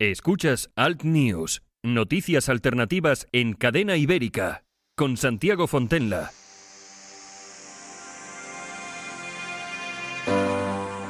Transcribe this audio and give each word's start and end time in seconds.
Escuchas 0.00 0.70
Alt 0.76 1.02
News, 1.02 1.62
noticias 1.82 2.48
alternativas 2.48 3.26
en 3.32 3.52
cadena 3.52 3.96
ibérica, 3.96 4.62
con 4.96 5.16
Santiago 5.16 5.66
Fontenla. 5.66 6.30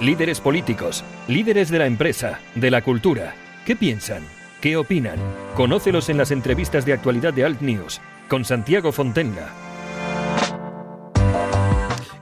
Líderes 0.00 0.40
políticos, 0.40 1.04
líderes 1.28 1.68
de 1.68 1.80
la 1.80 1.86
empresa, 1.86 2.40
de 2.54 2.70
la 2.70 2.80
cultura, 2.80 3.34
¿qué 3.66 3.76
piensan? 3.76 4.22
¿Qué 4.62 4.78
opinan? 4.78 5.18
Conócelos 5.54 6.08
en 6.08 6.16
las 6.16 6.30
entrevistas 6.30 6.86
de 6.86 6.94
actualidad 6.94 7.34
de 7.34 7.44
Alt 7.44 7.60
News, 7.60 8.00
con 8.26 8.46
Santiago 8.46 8.90
Fontenla. 8.90 9.67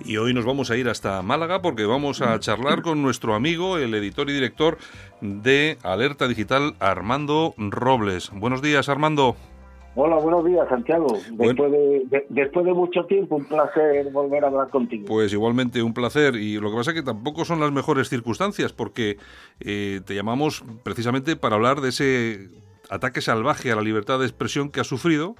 Y 0.06 0.18
hoy 0.18 0.32
nos 0.32 0.44
vamos 0.44 0.70
a 0.70 0.76
ir 0.76 0.88
hasta 0.88 1.20
Málaga 1.20 1.60
porque 1.60 1.84
vamos 1.84 2.22
a 2.22 2.38
charlar 2.38 2.82
con 2.82 3.02
nuestro 3.02 3.34
amigo, 3.34 3.76
el 3.76 3.92
editor 3.92 4.30
y 4.30 4.34
director 4.34 4.78
de 5.20 5.78
Alerta 5.82 6.28
Digital, 6.28 6.74
Armando 6.78 7.54
Robles. 7.58 8.30
Buenos 8.32 8.62
días, 8.62 8.88
Armando. 8.88 9.34
Hola, 9.96 10.14
buenos 10.16 10.44
días, 10.44 10.68
Santiago. 10.68 11.08
Después, 11.32 11.72
de, 11.72 12.24
después 12.28 12.64
de 12.64 12.72
mucho 12.72 13.04
tiempo, 13.06 13.34
un 13.34 13.46
placer 13.46 14.08
volver 14.12 14.44
a 14.44 14.46
hablar 14.46 14.68
contigo. 14.68 15.06
Pues 15.08 15.32
igualmente 15.32 15.82
un 15.82 15.92
placer. 15.92 16.36
Y 16.36 16.60
lo 16.60 16.70
que 16.70 16.76
pasa 16.76 16.92
es 16.92 16.94
que 16.94 17.02
tampoco 17.02 17.44
son 17.44 17.58
las 17.58 17.72
mejores 17.72 18.08
circunstancias 18.08 18.72
porque 18.72 19.16
eh, 19.58 20.02
te 20.06 20.14
llamamos 20.14 20.64
precisamente 20.84 21.34
para 21.34 21.56
hablar 21.56 21.80
de 21.80 21.88
ese 21.88 22.50
ataque 22.90 23.20
salvaje 23.20 23.72
a 23.72 23.74
la 23.74 23.82
libertad 23.82 24.20
de 24.20 24.26
expresión 24.26 24.70
que 24.70 24.78
ha 24.78 24.84
sufrido 24.84 25.34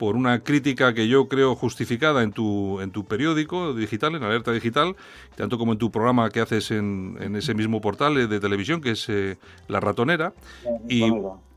por 0.00 0.16
una 0.16 0.42
crítica 0.42 0.94
que 0.94 1.08
yo 1.08 1.28
creo 1.28 1.54
justificada 1.54 2.22
en 2.22 2.32
tu, 2.32 2.80
en 2.80 2.90
tu 2.90 3.04
periódico 3.04 3.74
digital, 3.74 4.14
en 4.14 4.22
Alerta 4.22 4.50
Digital, 4.50 4.96
tanto 5.36 5.58
como 5.58 5.72
en 5.72 5.78
tu 5.78 5.90
programa 5.90 6.30
que 6.30 6.40
haces 6.40 6.70
en, 6.70 7.18
en 7.20 7.36
ese 7.36 7.52
mismo 7.52 7.82
portal 7.82 8.26
de 8.26 8.40
televisión 8.40 8.80
que 8.80 8.92
es 8.92 9.06
eh, 9.10 9.36
La 9.68 9.78
Ratonera. 9.78 10.32
Y, 10.88 11.02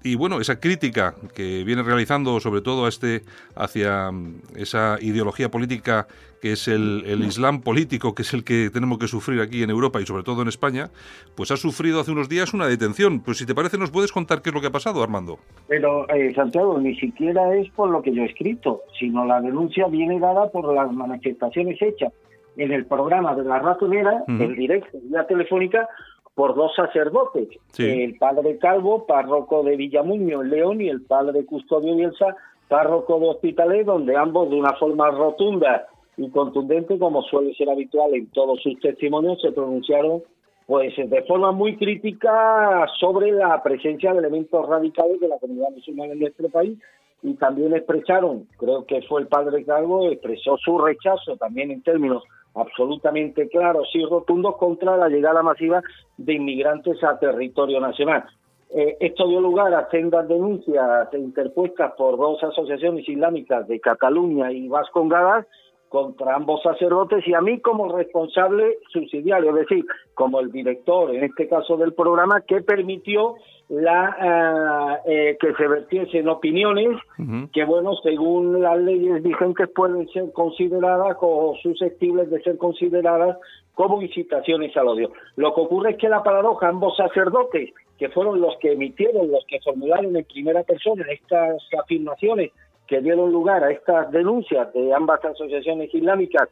y 0.04 0.16
bueno, 0.16 0.40
esa 0.42 0.60
crítica 0.60 1.16
que 1.34 1.64
viene 1.64 1.84
realizando 1.84 2.40
sobre 2.40 2.62
todo 2.62 2.86
a 2.86 2.90
este, 2.90 3.22
hacia 3.56 4.12
mm, 4.12 4.42
esa 4.58 4.98
ideología 5.02 5.50
política 5.50 6.08
que 6.42 6.52
es 6.52 6.68
el, 6.68 7.04
el, 7.06 7.24
Islam 7.24 7.62
político, 7.62 8.14
que 8.14 8.24
es 8.24 8.34
el 8.34 8.44
que 8.44 8.70
tenemos 8.70 8.98
que 9.00 9.08
sufrir 9.08 9.40
aquí 9.40 9.64
en 9.64 9.70
Europa 9.70 10.02
y 10.02 10.06
sobre 10.06 10.24
todo 10.24 10.42
en 10.42 10.50
España, 10.50 10.90
pues 11.36 11.52
ha 11.52 11.56
sufrido 11.56 12.02
hace 12.02 12.12
unos 12.12 12.28
días 12.28 12.54
una 12.54 12.68
detención. 12.68 13.22
Pues 13.22 13.38
si 13.38 13.46
te 13.46 13.56
parece, 13.56 13.78
¿nos 13.78 13.92
puedes 13.92 14.12
contar 14.12 14.42
qué 14.42 14.50
es 14.50 14.54
lo 14.54 14.60
que 14.60 14.68
ha 14.68 14.72
pasado, 14.72 15.02
Armando? 15.02 15.40
Pero, 15.70 16.06
eh, 16.10 16.34
Santiago, 16.36 16.78
ni 16.78 16.96
siquiera 16.98 17.56
es 17.56 17.70
por 17.70 17.90
lo 17.90 18.02
que 18.02 18.14
yo 18.14 18.24
he 18.24 18.26
escrito, 18.26 18.82
sino 19.00 19.24
la 19.26 19.40
denuncia 19.40 19.88
viene 19.88 20.20
dada 20.20 20.50
por 20.50 20.74
las 20.76 20.92
manifestaciones 20.92 21.82
hechas 21.82 22.12
en 22.58 22.74
el 22.74 22.86
programa 22.88 23.36
de 23.36 23.46
la 23.46 23.60
ratonera, 23.60 24.24
uh 24.28 24.32
-huh. 24.32 24.44
en 24.44 24.56
directo, 24.56 24.98
vía 25.02 25.26
telefónica, 25.26 25.88
por 26.36 26.56
dos 26.56 26.74
sacerdotes, 26.76 27.50
sí. 27.72 28.04
el 28.04 28.18
padre 28.18 28.58
Calvo, 28.58 29.06
párroco 29.06 29.64
de 29.64 29.76
Villamuño, 29.76 30.42
León, 30.42 30.82
y 30.82 30.90
el 30.90 31.02
padre 31.04 31.46
Custodio 31.46 31.96
Bielsa, 31.96 32.36
párroco 32.68 33.20
de 33.20 33.30
Hospitalet, 33.30 33.86
donde 33.86 34.16
ambos 34.16 34.50
de 34.50 34.56
una 34.56 34.74
forma 34.74 35.12
rotunda 35.12 35.88
y 36.18 36.30
contundente, 36.30 36.98
como 36.98 37.22
suele 37.24 37.54
ser 37.54 37.70
habitual 37.70 38.14
en 38.16 38.28
todos 38.28 38.62
sus 38.62 38.80
testimonios, 38.80 39.42
se 39.42 39.52
pronunciaron 39.52 40.24
pues 40.66 40.94
de 40.96 41.24
forma 41.24 41.52
muy 41.52 41.76
crítica 41.76 42.88
sobre 43.00 43.32
la 43.32 43.62
presencia 43.62 44.14
de 44.14 44.20
elementos 44.20 44.68
radicales 44.68 45.20
de 45.20 45.28
la 45.28 45.38
comunidad 45.38 45.72
musulmana 45.72 46.14
en 46.14 46.20
nuestro 46.20 46.50
país 46.50 46.80
y 47.22 47.34
también 47.36 47.74
expresaron, 47.74 48.48
creo 48.58 48.86
que 48.86 49.02
fue 49.04 49.22
el 49.22 49.28
padre 49.28 49.64
Calvo, 49.66 50.10
expresó 50.10 50.58
su 50.58 50.78
rechazo 50.78 51.38
también 51.38 51.72
en 51.72 51.82
términos 51.82 52.24
absolutamente 52.56 53.48
claros 53.50 53.90
y 53.94 54.06
rotundos 54.06 54.58
contra 54.58 54.98
la 54.98 55.10
llegada 55.10 55.42
masiva 55.42 55.82
de 56.18 56.34
inmigrantes 56.34 57.04
a 57.04 57.18
territorio 57.20 57.80
nacional. 57.80 58.26
Eh, 58.70 58.98
esto 59.00 59.28
dio 59.28 59.40
lugar 59.40 59.74
a 59.74 59.90
sendas 59.90 60.28
denuncias 60.28 61.14
interpuestas 61.14 61.94
por 61.96 62.18
dos 62.18 62.44
asociaciones 62.44 63.08
islámicas 63.08 63.68
de 63.68 63.80
Cataluña 63.80 64.52
y 64.52 64.68
Vascongadas 64.68 65.46
contra 65.94 66.34
ambos 66.34 66.64
sacerdotes 66.64 67.24
y 67.28 67.36
a 67.36 67.42
mí 67.42 67.60
como 67.60 67.96
responsable 67.96 68.80
subsidiario, 68.92 69.52
es 69.52 69.68
decir, 69.70 69.86
como 70.16 70.40
el 70.40 70.52
director, 70.52 71.14
en 71.14 71.24
este 71.24 71.48
caso 71.48 71.78
del 71.78 71.94
programa, 71.94 72.42
que 72.42 72.62
permitió 72.62 73.36
la 73.70 74.98
uh, 75.06 75.08
eh, 75.08 75.38
que 75.40 75.54
se 75.54 75.68
vertiesen 75.68 76.28
opiniones 76.30 76.98
uh 77.20 77.22
-huh. 77.22 77.52
que, 77.52 77.64
bueno, 77.64 77.94
según 78.02 78.60
las 78.60 78.80
leyes 78.80 79.22
vigentes 79.22 79.70
pueden 79.70 80.10
ser 80.10 80.32
consideradas 80.34 81.16
o 81.22 81.56
susceptibles 81.62 82.28
de 82.32 82.42
ser 82.42 82.58
consideradas 82.58 83.38
como 83.76 84.02
incitaciones 84.02 84.76
al 84.76 84.88
odio. 84.88 85.12
Lo 85.36 85.54
que 85.54 85.62
ocurre 85.62 85.92
es 85.92 85.98
que 85.98 86.10
la 86.10 86.24
paradoja, 86.24 86.70
ambos 86.70 86.98
sacerdotes, 86.98 87.70
que 88.00 88.10
fueron 88.10 88.42
los 88.42 88.58
que 88.58 88.72
emitieron, 88.72 89.32
los 89.32 89.46
que 89.46 89.60
formularon 89.62 90.16
en 90.16 90.26
primera 90.26 90.64
persona 90.64 91.06
estas 91.12 91.62
afirmaciones 91.80 92.52
que 92.88 93.02
dieron 93.02 93.32
lugar 93.32 93.64
a 93.64 93.72
estas 93.72 94.12
denuncias 94.12 94.74
de 94.74 94.94
ambas 94.94 95.24
asociaciones 95.24 95.94
islámicas 95.94 96.50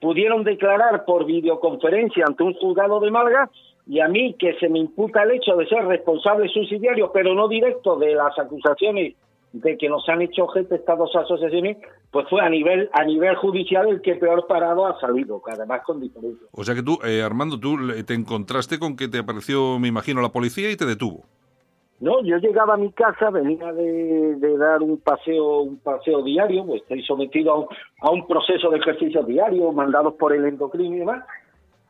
pudieron 0.00 0.42
declarar 0.44 1.04
por 1.04 1.24
videoconferencia 1.24 2.24
ante 2.26 2.42
un 2.42 2.54
juzgado 2.54 3.00
de 3.00 3.10
Málaga 3.10 3.50
y 3.86 4.00
a 4.00 4.08
mí 4.08 4.34
que 4.38 4.54
se 4.58 4.68
me 4.68 4.78
imputa 4.78 5.22
el 5.22 5.32
hecho 5.32 5.56
de 5.56 5.66
ser 5.66 5.84
responsable 5.84 6.48
subsidiario, 6.48 7.10
pero 7.12 7.34
no 7.34 7.48
directo 7.48 7.96
de 7.96 8.14
las 8.14 8.36
acusaciones 8.38 9.14
de 9.52 9.76
que 9.76 9.88
nos 9.88 10.08
han 10.08 10.22
hecho 10.22 10.46
gente 10.48 10.76
estas 10.76 10.98
dos 10.98 11.14
asociaciones, 11.14 11.76
pues 12.10 12.26
fue 12.28 12.40
a 12.40 12.48
nivel 12.48 12.88
a 12.92 13.04
nivel 13.04 13.34
judicial 13.36 13.88
el 13.88 14.00
que 14.00 14.14
peor 14.14 14.46
parado 14.46 14.86
ha 14.86 14.98
salido, 14.98 15.42
además 15.46 15.82
con 15.84 16.00
diferencia. 16.00 16.46
O 16.52 16.64
sea 16.64 16.74
que 16.74 16.82
tú, 16.82 16.98
eh, 17.04 17.22
Armando, 17.22 17.60
tú 17.60 17.76
te 18.06 18.14
encontraste 18.14 18.78
con 18.78 18.96
que 18.96 19.08
te 19.08 19.18
apareció, 19.18 19.78
me 19.78 19.88
imagino, 19.88 20.22
la 20.22 20.30
policía 20.30 20.70
y 20.70 20.76
te 20.76 20.86
detuvo. 20.86 21.24
No, 22.02 22.20
yo 22.24 22.36
llegaba 22.38 22.74
a 22.74 22.78
mi 22.78 22.90
casa, 22.90 23.30
venía 23.30 23.72
de, 23.72 24.34
de, 24.34 24.58
dar 24.58 24.82
un 24.82 24.98
paseo 24.98 25.60
un 25.60 25.78
paseo 25.78 26.20
diario, 26.22 26.66
pues 26.66 26.82
estoy 26.82 27.00
sometido 27.04 27.52
a 27.52 27.58
un, 27.60 27.66
a 28.00 28.10
un 28.10 28.26
proceso 28.26 28.70
de 28.70 28.78
ejercicio 28.78 29.22
diario 29.22 29.70
mandados 29.70 30.14
por 30.14 30.32
el 30.32 30.44
endocrino 30.44 30.96
y 30.96 30.98
demás, 30.98 31.24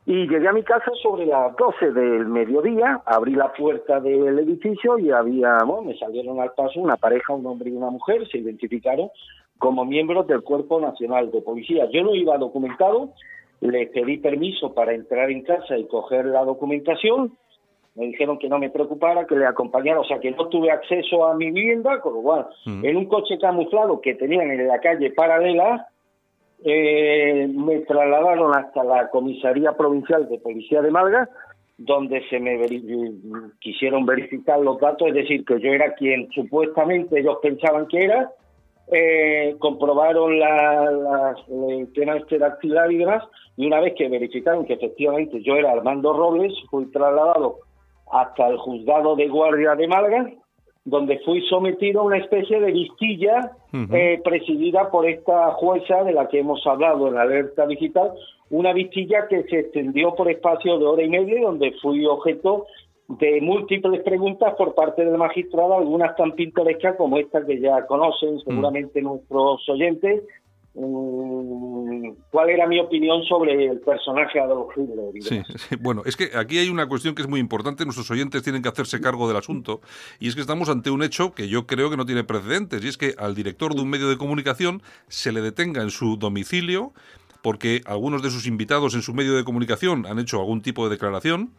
y 0.05 0.27
llegué 0.27 0.47
a 0.47 0.53
mi 0.53 0.61
casa 0.61 0.91
sobre 1.01 1.25
las 1.25 1.55
12 1.55 1.93
del 1.93 2.27
mediodía, 2.27 3.01
abrí 3.07 3.33
la 3.33 3.51
puerta 3.53 3.99
del 4.01 4.37
edificio 4.37 4.99
y 4.99 5.09
había, 5.09 5.57
bueno, 5.65 5.81
me 5.81 5.97
salieron 5.97 6.39
al 6.39 6.51
paso 6.51 6.79
una 6.79 6.97
pareja, 6.97 7.33
un 7.33 7.47
hombre 7.47 7.71
y 7.71 7.75
una 7.75 7.89
mujer, 7.89 8.27
se 8.27 8.37
identificaron 8.37 9.09
como 9.57 9.83
miembros 9.83 10.27
del 10.27 10.43
Cuerpo 10.43 10.79
Nacional 10.79 11.31
de 11.31 11.41
Policía. 11.41 11.89
Yo 11.91 12.03
no 12.03 12.13
iba 12.13 12.37
documentado, 12.37 13.13
les 13.61 13.89
pedí 13.89 14.17
permiso 14.17 14.75
para 14.75 14.93
entrar 14.93 15.31
en 15.31 15.41
casa 15.41 15.75
y 15.75 15.87
coger 15.87 16.25
la 16.25 16.45
documentación, 16.45 17.35
me 17.95 18.07
dijeron 18.07 18.39
que 18.39 18.49
no 18.49 18.57
me 18.57 18.69
preocupara, 18.69 19.27
que 19.27 19.35
le 19.35 19.45
acompañara, 19.45 19.99
o 19.99 20.03
sea 20.03 20.19
que 20.19 20.31
no 20.31 20.47
tuve 20.47 20.71
acceso 20.71 21.25
a 21.25 21.35
mi 21.35 21.51
vivienda, 21.51 21.99
con 21.99 22.15
lo 22.15 22.21
cual, 22.21 22.47
en 22.65 22.97
un 22.97 23.05
coche 23.05 23.37
camuflado 23.39 24.01
que 24.01 24.15
tenían 24.15 24.49
en 24.49 24.67
la 24.67 24.79
calle 24.79 25.11
paralela, 25.11 25.87
eh, 26.65 27.47
me 27.53 27.79
trasladaron 27.79 28.55
hasta 28.55 28.83
la 28.83 29.09
comisaría 29.09 29.73
provincial 29.73 30.27
de 30.27 30.39
policía 30.39 30.81
de 30.81 30.91
Malga, 30.91 31.29
donde 31.77 32.27
se 32.29 32.39
me 32.39 32.57
veri 32.57 32.83
quisieron 33.59 34.05
verificar 34.05 34.59
los 34.59 34.79
datos, 34.79 35.09
es 35.09 35.13
decir, 35.13 35.45
que 35.45 35.59
yo 35.59 35.71
era 35.71 35.93
quien 35.93 36.29
supuestamente 36.31 37.19
ellos 37.19 37.37
pensaban 37.41 37.87
que 37.87 38.05
era, 38.05 38.31
eh, 38.91 39.55
comprobaron 39.59 40.39
la, 40.39 40.91
la, 40.91 41.35
el 41.69 41.91
tema 41.93 42.17
este 42.17 42.39
dactilar 42.39 42.91
y 42.91 42.97
demás, 42.97 43.23
y 43.55 43.67
una 43.67 43.79
vez 43.81 43.93
que 43.95 44.09
verificaron 44.09 44.65
que 44.65 44.73
efectivamente 44.73 45.41
yo 45.43 45.55
era 45.55 45.71
Armando 45.71 46.13
Robles, 46.13 46.53
fui 46.69 46.85
trasladado 46.91 47.59
hasta 48.13 48.47
el 48.47 48.57
juzgado 48.57 49.15
de 49.15 49.27
guardia 49.27 49.75
de 49.75 49.87
Málaga, 49.87 50.29
donde 50.85 51.19
fui 51.19 51.41
sometido 51.49 52.01
a 52.01 52.03
una 52.03 52.17
especie 52.17 52.59
de 52.59 52.71
vistilla 52.71 53.51
uh 53.73 53.77
-huh. 53.77 53.95
eh, 53.95 54.21
presidida 54.23 54.91
por 54.91 55.07
esta 55.07 55.51
jueza 55.53 56.03
de 56.03 56.13
la 56.13 56.27
que 56.27 56.39
hemos 56.39 56.65
hablado 56.67 57.07
en 57.07 57.17
alerta 57.17 57.65
digital, 57.65 58.11
una 58.51 58.71
vistilla 58.73 59.27
que 59.27 59.43
se 59.43 59.59
extendió 59.59 60.13
por 60.13 60.29
espacio 60.29 60.77
de 60.77 60.85
hora 60.85 61.03
y 61.03 61.09
media, 61.09 61.41
donde 61.41 61.71
fui 61.81 62.05
objeto 62.05 62.65
de 63.07 63.41
múltiples 63.41 64.01
preguntas 64.03 64.53
por 64.55 64.75
parte 64.75 65.03
del 65.03 65.17
magistrado, 65.17 65.73
algunas 65.75 66.15
tan 66.15 66.33
pintorescas 66.33 66.95
como 66.95 67.17
esta 67.17 67.43
que 67.45 67.59
ya 67.59 67.85
conocen 67.87 68.39
seguramente 68.39 68.99
uh 68.99 69.03
-huh. 69.03 69.09
nuestros 69.09 69.69
oyentes, 69.69 70.23
cuál 70.73 72.49
era 72.49 72.67
mi 72.67 72.79
opinión 72.79 73.23
sobre 73.23 73.65
el 73.67 73.79
personaje 73.81 74.39
Adolf 74.39 74.75
Hitler. 74.75 75.05
Sí, 75.21 75.41
sí, 75.55 75.75
bueno, 75.79 76.01
es 76.05 76.15
que 76.15 76.31
aquí 76.35 76.57
hay 76.57 76.69
una 76.69 76.87
cuestión 76.87 77.13
que 77.13 77.21
es 77.21 77.27
muy 77.27 77.39
importante, 77.39 77.85
nuestros 77.85 78.09
oyentes 78.09 78.41
tienen 78.41 78.63
que 78.63 78.69
hacerse 78.69 78.99
cargo 78.99 79.27
del 79.27 79.37
asunto, 79.37 79.81
y 80.19 80.27
es 80.27 80.35
que 80.35 80.41
estamos 80.41 80.69
ante 80.69 80.89
un 80.89 81.03
hecho 81.03 81.33
que 81.33 81.47
yo 81.47 81.67
creo 81.67 81.91
que 81.91 81.97
no 81.97 82.05
tiene 82.05 82.23
precedentes, 82.23 82.83
y 82.83 82.87
es 82.87 82.97
que 82.97 83.13
al 83.17 83.35
director 83.35 83.75
de 83.75 83.81
un 83.81 83.89
medio 83.89 84.09
de 84.09 84.17
comunicación 84.17 84.81
se 85.07 85.31
le 85.31 85.41
detenga 85.41 85.81
en 85.83 85.91
su 85.91 86.17
domicilio 86.17 86.93
porque 87.43 87.81
algunos 87.85 88.23
de 88.23 88.31
sus 88.31 88.47
invitados 88.47 88.95
en 88.95 89.01
su 89.01 89.13
medio 89.13 89.35
de 89.35 89.43
comunicación 89.43 90.05
han 90.05 90.17
hecho 90.17 90.39
algún 90.39 90.61
tipo 90.61 90.85
de 90.85 90.91
declaración, 90.91 91.51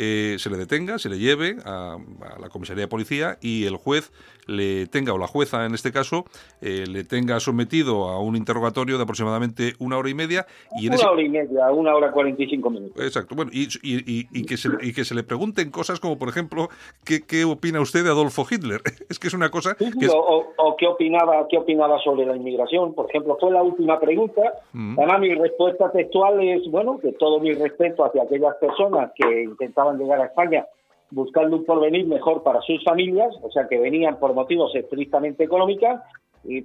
eh, 0.00 0.36
se 0.38 0.48
le 0.48 0.56
detenga, 0.56 0.98
se 0.98 1.08
le 1.08 1.18
lleve 1.18 1.56
a, 1.64 1.98
la 2.40 2.48
comisaría 2.48 2.82
de 2.82 2.88
policía 2.88 3.36
y 3.40 3.64
el 3.64 3.76
juez 3.76 4.12
le 4.46 4.86
tenga, 4.86 5.12
o 5.12 5.18
la 5.18 5.26
jueza 5.26 5.66
en 5.66 5.74
este 5.74 5.92
caso, 5.92 6.24
eh, 6.62 6.84
le 6.88 7.02
tenga 7.02 7.40
sometido 7.40 8.08
a 8.08 8.20
un 8.20 8.36
interrogatorio 8.36 8.96
de 8.96 9.02
aproximadamente 9.02 9.74
una 9.80 9.98
hora 9.98 10.08
y 10.08 10.14
media. 10.14 10.46
Y 10.78 10.86
una 10.86 11.10
hora 11.10 11.22
y 11.22 11.28
media, 11.28 11.70
una 11.72 11.94
hora 11.94 12.12
cuarenta 12.12 12.44
y 12.44 12.48
cinco 12.48 12.70
minutos. 12.70 13.04
Exacto, 13.04 13.34
bueno, 13.34 13.50
y, 13.52 13.68
y, 13.82 14.46
que 14.46 14.56
se, 14.56 14.68
y 14.80 14.92
que 14.92 15.04
se 15.04 15.16
le 15.16 15.24
pregunten 15.24 15.70
cosas 15.72 15.98
como, 15.98 16.16
por 16.16 16.28
ejemplo, 16.28 16.68
¿qué, 17.04 17.22
qué 17.26 17.44
opina 17.44 17.80
usted 17.80 18.04
de 18.04 18.10
Adolfo 18.10 18.46
Hitler? 18.48 18.80
es 19.10 19.18
que 19.18 19.26
es 19.26 19.34
una 19.34 19.50
cosa... 19.50 19.76
o, 20.14 20.76
qué, 20.78 20.86
opinaba, 20.86 21.46
qué 21.50 21.58
opinaba 21.58 21.98
sobre 22.04 22.24
la 22.24 22.36
inmigración, 22.36 22.94
por 22.94 23.08
ejemplo, 23.10 23.36
fue 23.40 23.50
la 23.50 23.62
última 23.62 23.98
pregunta. 23.98 24.42
Mm. 24.72 24.98
Además, 24.98 25.20
mi 25.20 25.34
respuesta 25.34 25.90
textual 25.90 26.40
es, 26.40 26.70
bueno, 26.70 26.98
que 27.00 27.12
todo 27.12 27.40
mi 27.40 27.52
respeto 27.52 28.04
hacia 28.04 28.22
aquellas 28.22 28.54
personas 28.56 29.10
que 29.16 29.42
intentaban 29.42 29.87
llegar 29.96 30.20
a 30.20 30.26
España 30.26 30.66
buscando 31.10 31.56
un 31.56 31.64
porvenir 31.64 32.06
mejor 32.06 32.42
para 32.42 32.60
sus 32.60 32.84
familias, 32.84 33.34
o 33.42 33.50
sea, 33.50 33.66
que 33.66 33.78
venían 33.78 34.18
por 34.18 34.34
motivos 34.34 34.74
estrictamente 34.74 35.44
económicos, 35.44 36.00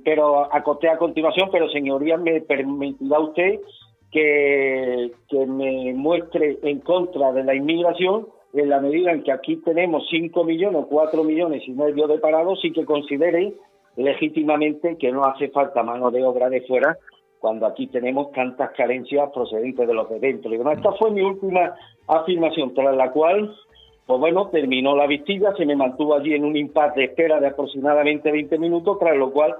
pero 0.03 0.53
acoté 0.53 0.89
a 0.89 0.97
continuación, 0.97 1.49
pero 1.51 1.69
señoría, 1.69 2.17
me 2.17 2.41
permitirá 2.41 3.19
usted 3.19 3.59
que, 4.11 5.11
que 5.29 5.45
me 5.45 5.93
muestre 5.93 6.59
en 6.63 6.79
contra 6.79 7.31
de 7.31 7.43
la 7.43 7.55
inmigración 7.55 8.27
en 8.53 8.69
la 8.69 8.79
medida 8.79 9.11
en 9.11 9.23
que 9.23 9.31
aquí 9.31 9.57
tenemos 9.57 10.07
5 10.09 10.43
millones 10.43 10.83
o 10.83 10.87
4 10.87 11.23
millones 11.23 11.63
y 11.67 11.71
medio 11.71 12.07
de 12.07 12.19
parados 12.19 12.59
y 12.63 12.71
que 12.71 12.85
considere 12.85 13.53
legítimamente 13.95 14.97
que 14.97 15.11
no 15.11 15.23
hace 15.23 15.49
falta 15.49 15.83
mano 15.83 16.11
de 16.11 16.23
obra 16.23 16.49
de 16.49 16.61
fuera 16.61 16.97
cuando 17.43 17.65
aquí 17.65 17.87
tenemos 17.87 18.31
tantas 18.31 18.71
carencias 18.71 19.29
procedentes 19.33 19.85
de 19.85 19.93
los 19.93 20.09
de 20.09 20.17
dentro. 20.17 20.49
Esta 20.71 20.93
fue 20.93 21.11
mi 21.11 21.19
última 21.19 21.75
afirmación, 22.07 22.73
tras 22.73 22.95
la 22.95 23.11
cual 23.11 23.53
pues 24.05 24.17
bueno, 24.17 24.47
terminó 24.47 24.95
la 24.95 25.07
vistilla, 25.07 25.53
se 25.57 25.65
me 25.65 25.75
mantuvo 25.75 26.15
allí 26.15 26.33
en 26.33 26.45
un 26.45 26.55
impasse 26.55 27.01
de 27.01 27.05
espera 27.07 27.41
de 27.41 27.47
aproximadamente 27.47 28.31
20 28.31 28.57
minutos, 28.59 28.97
tras 28.97 29.17
lo 29.17 29.31
cual, 29.31 29.55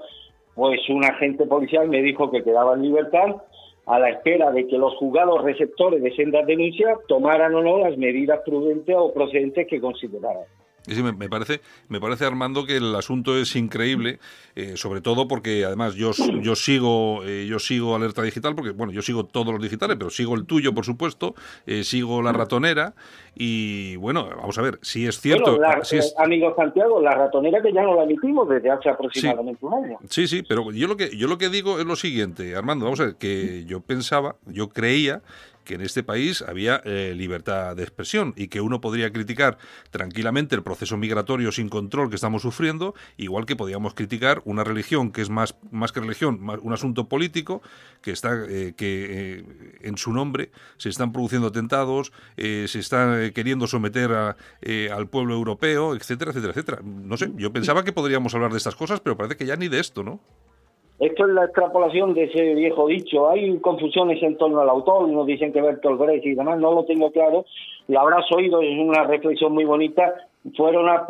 pues 0.54 0.80
un 0.88 1.04
agente 1.04 1.44
policial 1.44 1.86
me 1.90 2.00
dijo 2.00 2.30
que 2.30 2.42
quedaba 2.42 2.72
en 2.72 2.84
libertad 2.84 3.36
a 3.84 3.98
la 3.98 4.08
espera 4.08 4.50
de 4.50 4.66
que 4.66 4.78
los 4.78 4.94
juzgados 4.94 5.44
receptores 5.44 6.02
de 6.02 6.16
sendas 6.16 6.46
denuncias 6.46 6.98
tomaran 7.06 7.54
o 7.54 7.62
no 7.62 7.80
las 7.80 7.98
medidas 7.98 8.40
prudentes 8.46 8.96
o 8.98 9.12
procedentes 9.12 9.66
que 9.68 9.78
consideraran. 9.78 10.44
Sí, 10.86 11.02
me, 11.02 11.28
parece, 11.30 11.62
me 11.88 11.98
parece 11.98 12.26
Armando 12.26 12.66
que 12.66 12.76
el 12.76 12.94
asunto 12.94 13.38
es 13.38 13.56
increíble, 13.56 14.18
eh, 14.54 14.76
sobre 14.76 15.00
todo 15.00 15.26
porque 15.26 15.64
además 15.64 15.94
yo, 15.94 16.10
yo 16.42 16.54
sigo 16.54 17.22
eh, 17.24 17.46
yo 17.48 17.58
sigo 17.58 17.96
alerta 17.96 18.20
digital 18.20 18.54
porque 18.54 18.70
bueno 18.70 18.92
yo 18.92 19.00
sigo 19.00 19.24
todos 19.24 19.52
los 19.52 19.62
digitales, 19.62 19.96
pero 19.96 20.10
sigo 20.10 20.34
el 20.34 20.44
tuyo 20.44 20.74
por 20.74 20.84
supuesto, 20.84 21.34
eh, 21.66 21.84
sigo 21.84 22.20
la 22.20 22.32
ratonera 22.32 22.92
y 23.34 23.96
bueno 23.96 24.28
vamos 24.36 24.58
a 24.58 24.62
ver 24.62 24.78
si 24.82 25.06
es 25.06 25.18
cierto. 25.20 25.58
Amigo 26.18 26.54
Santiago, 26.54 27.00
la 27.00 27.12
ratonera 27.12 27.62
que 27.62 27.72
ya 27.72 27.82
no 27.82 27.94
la 27.94 28.04
emitimos 28.04 28.46
desde 28.46 28.70
hace 28.70 28.90
aproximadamente 28.90 29.64
un 29.64 29.84
año. 29.84 29.98
Sí, 30.10 30.28
sí, 30.28 30.42
pero 30.46 30.70
yo 30.70 30.86
lo 30.86 30.98
que 30.98 31.16
yo 31.16 31.28
lo 31.28 31.38
que 31.38 31.48
digo 31.48 31.78
es 31.78 31.86
lo 31.86 31.96
siguiente, 31.96 32.54
Armando, 32.54 32.84
vamos 32.84 33.00
a 33.00 33.06
ver 33.06 33.16
que 33.16 33.64
yo 33.64 33.80
pensaba, 33.80 34.36
yo 34.46 34.68
creía 34.68 35.22
que 35.64 35.74
en 35.74 35.80
este 35.80 36.02
país 36.02 36.42
había 36.42 36.80
eh, 36.84 37.14
libertad 37.16 37.74
de 37.76 37.82
expresión 37.82 38.34
y 38.36 38.48
que 38.48 38.60
uno 38.60 38.80
podría 38.80 39.12
criticar 39.12 39.58
tranquilamente 39.90 40.54
el 40.54 40.62
proceso 40.62 40.96
migratorio 40.96 41.52
sin 41.52 41.68
control 41.68 42.10
que 42.10 42.16
estamos 42.16 42.42
sufriendo, 42.42 42.94
igual 43.16 43.46
que 43.46 43.56
podíamos 43.56 43.94
criticar 43.94 44.42
una 44.44 44.64
religión 44.64 45.10
que 45.10 45.22
es 45.22 45.30
más, 45.30 45.56
más 45.70 45.92
que 45.92 46.00
religión, 46.00 46.40
un 46.62 46.72
asunto 46.72 47.08
político, 47.08 47.62
que 48.00 48.10
está 48.12 48.44
eh, 48.48 48.74
que 48.76 49.38
eh, 49.38 49.44
en 49.80 49.96
su 49.96 50.12
nombre 50.12 50.50
se 50.76 50.88
están 50.88 51.12
produciendo 51.12 51.48
atentados, 51.48 52.12
se 52.36 52.78
está 52.78 53.30
queriendo 53.32 53.66
someter 53.66 54.12
al 54.12 55.08
pueblo 55.08 55.34
europeo, 55.34 55.94
etcétera, 55.94 56.30
etcétera, 56.30 56.52
etcétera. 56.52 56.80
No 56.84 57.16
sé, 57.16 57.32
yo 57.36 57.52
pensaba 57.52 57.84
que 57.84 57.92
podríamos 57.92 58.34
hablar 58.34 58.50
de 58.50 58.58
estas 58.58 58.76
cosas, 58.76 59.00
pero 59.00 59.16
parece 59.16 59.36
que 59.36 59.46
ya 59.46 59.56
ni 59.56 59.68
de 59.68 59.80
esto, 59.80 60.02
¿no? 60.02 60.20
Esto 60.98 61.26
es 61.26 61.34
la 61.34 61.44
extrapolación 61.46 62.14
de 62.14 62.24
ese 62.24 62.54
viejo 62.54 62.86
dicho. 62.86 63.28
Hay 63.28 63.58
confusiones 63.58 64.22
en 64.22 64.36
torno 64.36 64.60
al 64.60 64.68
autor, 64.68 65.08
nos 65.08 65.26
dicen 65.26 65.52
que 65.52 65.60
Bertolt 65.60 66.00
Brecht 66.00 66.24
y 66.24 66.34
demás, 66.34 66.58
no 66.60 66.72
lo 66.72 66.84
tengo 66.84 67.10
claro. 67.10 67.44
Lo 67.88 68.00
habrás 68.00 68.30
oído, 68.32 68.62
es 68.62 68.78
una 68.78 69.04
reflexión 69.04 69.52
muy 69.52 69.64
bonita. 69.64 70.14
Fueron 70.56 70.88
a, 70.88 71.06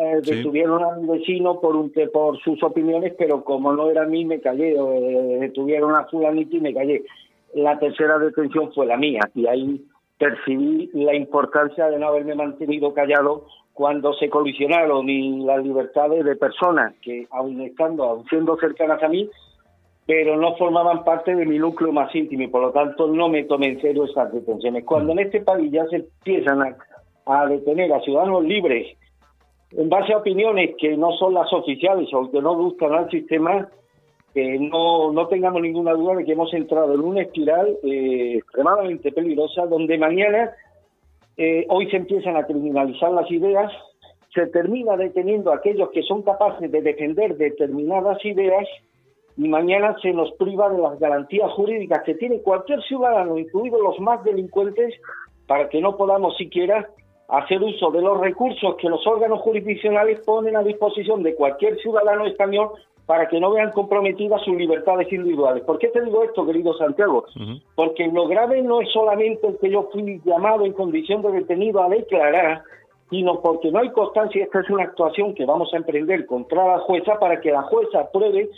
eh, 0.00 0.20
detuvieron 0.24 0.82
a 0.82 0.96
mi 0.96 1.06
vecino 1.06 1.60
por 1.60 1.76
un, 1.76 1.92
por 2.12 2.38
sus 2.40 2.62
opiniones, 2.62 3.14
pero 3.16 3.44
como 3.44 3.72
no 3.72 3.90
era 3.90 4.02
a 4.02 4.06
mí, 4.06 4.24
me 4.24 4.40
callé. 4.40 4.72
Eh, 4.72 5.38
detuvieron 5.40 5.94
a 5.94 6.04
fulanito 6.06 6.56
y 6.56 6.60
me 6.60 6.74
callé. 6.74 7.04
La 7.54 7.78
tercera 7.78 8.18
detención 8.18 8.72
fue 8.72 8.86
la 8.86 8.96
mía 8.96 9.20
y 9.34 9.46
ahí 9.46 9.84
percibí 10.18 10.90
la 10.94 11.14
importancia 11.14 11.88
de 11.88 11.98
no 11.98 12.08
haberme 12.08 12.34
mantenido 12.34 12.94
callado 12.94 13.46
cuando 13.74 14.12
se 14.14 14.28
colisionaron 14.28 15.08
y 15.08 15.44
las 15.44 15.62
libertades 15.64 16.24
de 16.24 16.36
personas 16.36 16.94
que, 17.02 17.26
aun 17.30 17.60
estando, 17.62 18.04
aun 18.04 18.24
siendo 18.26 18.56
cercanas 18.56 19.02
a 19.02 19.08
mí, 19.08 19.28
pero 20.06 20.36
no 20.36 20.56
formaban 20.56 21.04
parte 21.04 21.34
de 21.34 21.46
mi 21.46 21.58
núcleo 21.58 21.92
más 21.92 22.14
íntimo 22.14 22.42
y 22.42 22.48
por 22.48 22.62
lo 22.62 22.72
tanto 22.72 23.06
no 23.06 23.28
me 23.28 23.44
tomé 23.44 23.68
en 23.68 23.80
serio 23.80 24.04
esas 24.04 24.32
detenciones. 24.32 24.84
Cuando 24.84 25.12
en 25.12 25.20
este 25.20 25.40
país 25.40 25.70
ya 25.70 25.86
se 25.86 25.96
empiezan 25.96 26.76
a, 27.24 27.46
detener 27.46 27.92
a 27.92 28.00
ciudadanos 28.00 28.44
libres 28.44 28.96
en 29.70 29.88
base 29.88 30.12
a 30.12 30.18
opiniones 30.18 30.74
que 30.78 30.96
no 30.96 31.12
son 31.12 31.34
las 31.34 31.50
oficiales 31.52 32.12
o 32.12 32.30
que 32.30 32.42
no 32.42 32.54
gustan 32.56 32.92
al 32.92 33.10
sistema, 33.10 33.68
eh, 34.34 34.58
no, 34.58 35.12
no 35.12 35.28
tengamos 35.28 35.62
ninguna 35.62 35.92
duda 35.92 36.16
de 36.16 36.24
que 36.24 36.32
hemos 36.32 36.52
entrado 36.52 36.94
en 36.94 37.00
una 37.00 37.22
espiral 37.22 37.78
eh, 37.82 38.34
extremadamente 38.38 39.12
peligrosa 39.12 39.66
donde 39.66 39.96
mañana 39.98 40.50
eh, 41.36 41.66
hoy 41.68 41.90
se 41.90 41.96
empiezan 41.96 42.36
a 42.36 42.44
criminalizar 42.44 43.10
las 43.12 43.30
ideas, 43.30 43.72
se 44.34 44.46
termina 44.48 44.96
deteniendo 44.96 45.52
a 45.52 45.56
aquellos 45.56 45.90
que 45.90 46.02
son 46.02 46.22
capaces 46.22 46.70
de 46.70 46.82
defender 46.82 47.36
determinadas 47.36 48.24
ideas 48.24 48.66
y 49.36 49.48
mañana 49.48 49.96
se 50.02 50.12
nos 50.12 50.32
priva 50.32 50.68
de 50.70 50.80
las 50.80 50.98
garantías 50.98 51.50
jurídicas 51.52 52.02
que 52.04 52.14
tiene 52.14 52.40
cualquier 52.42 52.82
ciudadano, 52.82 53.38
incluidos 53.38 53.80
los 53.80 53.98
más 54.00 54.22
delincuentes, 54.24 54.94
para 55.46 55.68
que 55.68 55.80
no 55.80 55.96
podamos 55.96 56.36
siquiera 56.36 56.88
hacer 57.28 57.62
uso 57.62 57.90
de 57.90 58.02
los 58.02 58.20
recursos 58.20 58.76
que 58.76 58.88
los 58.88 59.06
órganos 59.06 59.40
jurisdiccionales 59.40 60.20
ponen 60.20 60.56
a 60.56 60.62
disposición 60.62 61.22
de 61.22 61.34
cualquier 61.34 61.78
ciudadano 61.78 62.26
español 62.26 62.72
para 63.12 63.28
que 63.28 63.38
no 63.38 63.50
vean 63.50 63.72
comprometidas 63.72 64.40
sus 64.40 64.56
libertades 64.56 65.12
individuales. 65.12 65.62
¿Por 65.64 65.78
qué 65.78 65.88
te 65.88 66.00
digo 66.00 66.24
esto, 66.24 66.46
querido 66.46 66.72
Santiago? 66.78 67.26
Porque 67.74 68.06
lo 68.06 68.26
grave 68.26 68.62
no 68.62 68.80
es 68.80 68.90
solamente 68.90 69.48
el 69.48 69.58
que 69.58 69.68
yo 69.68 69.90
fui 69.92 70.18
llamado 70.24 70.64
en 70.64 70.72
condición 70.72 71.20
de 71.20 71.30
detenido 71.32 71.82
a 71.82 71.90
declarar, 71.90 72.62
sino 73.10 73.42
porque 73.42 73.70
no 73.70 73.80
hay 73.80 73.90
constancia, 73.90 74.44
esta 74.44 74.60
es 74.60 74.70
una 74.70 74.84
actuación 74.84 75.34
que 75.34 75.44
vamos 75.44 75.74
a 75.74 75.76
emprender 75.76 76.24
contra 76.24 76.66
la 76.66 76.78
jueza 76.78 77.18
para 77.18 77.38
que 77.38 77.50
la 77.50 77.60
jueza 77.64 78.00
apruebe 78.00 78.48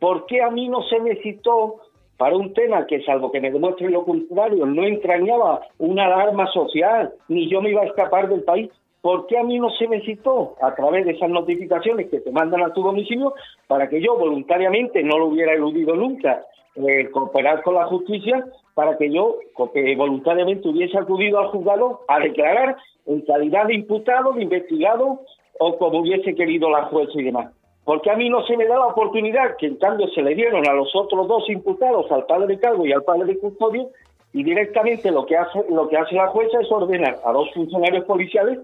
por 0.00 0.26
qué 0.26 0.42
a 0.42 0.50
mí 0.50 0.68
no 0.68 0.82
se 0.88 0.98
me 0.98 1.14
citó 1.22 1.76
para 2.16 2.36
un 2.36 2.52
tema 2.52 2.86
que, 2.88 3.04
salvo 3.04 3.30
que 3.30 3.40
me 3.40 3.52
demuestre 3.52 3.90
lo 3.90 4.04
contrario, 4.04 4.66
no 4.66 4.82
entrañaba 4.82 5.60
una 5.78 6.06
alarma 6.06 6.48
social, 6.48 7.12
ni 7.28 7.48
yo 7.48 7.62
me 7.62 7.70
iba 7.70 7.82
a 7.82 7.86
escapar 7.86 8.28
del 8.28 8.42
país, 8.42 8.72
¿Por 9.02 9.26
qué 9.26 9.38
a 9.38 9.42
mí 9.42 9.58
no 9.58 9.70
se 9.70 9.88
me 9.88 10.02
citó 10.02 10.56
a 10.60 10.74
través 10.74 11.06
de 11.06 11.12
esas 11.12 11.30
notificaciones 11.30 12.10
que 12.10 12.20
te 12.20 12.30
mandan 12.30 12.62
a 12.62 12.72
tu 12.72 12.82
domicilio 12.82 13.34
para 13.66 13.88
que 13.88 14.00
yo 14.00 14.16
voluntariamente 14.16 15.02
no 15.02 15.18
lo 15.18 15.26
hubiera 15.26 15.54
eludido 15.54 15.96
nunca, 15.96 16.44
eh, 16.76 17.10
cooperar 17.10 17.62
con 17.62 17.74
la 17.74 17.86
justicia 17.86 18.44
para 18.74 18.96
que 18.96 19.10
yo 19.10 19.36
eh, 19.74 19.96
voluntariamente 19.96 20.68
hubiese 20.68 20.98
acudido 20.98 21.38
al 21.38 21.48
juzgado 21.48 22.00
a 22.08 22.20
declarar 22.20 22.76
en 23.06 23.22
calidad 23.22 23.66
de 23.66 23.74
imputado, 23.74 24.32
de 24.32 24.42
investigado 24.42 25.20
o 25.58 25.78
como 25.78 26.00
hubiese 26.00 26.34
querido 26.34 26.70
la 26.70 26.84
jueza 26.84 27.12
y 27.14 27.24
demás? 27.24 27.52
Porque 27.84 28.10
a 28.10 28.16
mí 28.16 28.28
no 28.28 28.44
se 28.46 28.56
me 28.56 28.66
da 28.66 28.78
la 28.78 28.86
oportunidad 28.86 29.56
que 29.56 29.66
en 29.66 29.76
cambio 29.76 30.06
se 30.08 30.22
le 30.22 30.34
dieron 30.34 30.68
a 30.68 30.74
los 30.74 30.94
otros 30.94 31.26
dos 31.26 31.48
imputados, 31.48 32.10
al 32.12 32.26
padre 32.26 32.54
de 32.54 32.60
cargo 32.60 32.86
y 32.86 32.92
al 32.92 33.02
padre 33.02 33.24
de 33.24 33.38
custodio, 33.38 33.88
y 34.32 34.44
directamente 34.44 35.10
lo 35.10 35.26
que 35.26 35.36
hace 35.36 35.64
lo 35.70 35.88
que 35.88 35.96
hace 35.96 36.14
la 36.14 36.28
jueza 36.28 36.60
es 36.60 36.70
ordenar 36.70 37.18
a 37.24 37.32
dos 37.32 37.52
funcionarios 37.52 38.04
policiales 38.04 38.60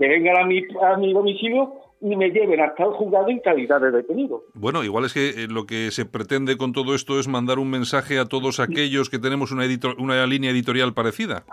que 0.00 0.08
vengan 0.08 0.38
a 0.38 0.46
mi, 0.46 0.62
a 0.82 0.96
mi 0.96 1.12
domicilio 1.12 1.74
y 2.00 2.16
me 2.16 2.30
lleven 2.30 2.58
hasta 2.58 2.84
el 2.84 2.92
juzgado 2.92 3.28
en 3.28 3.40
calidad 3.40 3.82
de 3.82 3.90
detenido. 3.90 4.42
Bueno, 4.54 4.82
igual 4.82 5.04
es 5.04 5.12
que 5.12 5.28
eh, 5.28 5.46
lo 5.46 5.66
que 5.66 5.90
se 5.90 6.06
pretende 6.06 6.56
con 6.56 6.72
todo 6.72 6.94
esto 6.94 7.20
es 7.20 7.28
mandar 7.28 7.58
un 7.58 7.68
mensaje 7.68 8.18
a 8.18 8.24
todos 8.24 8.60
aquellos 8.60 9.10
que 9.10 9.18
tenemos 9.18 9.52
una, 9.52 9.64
una 9.98 10.26
línea 10.26 10.52
editorial 10.52 10.94
parecida. 10.94 11.44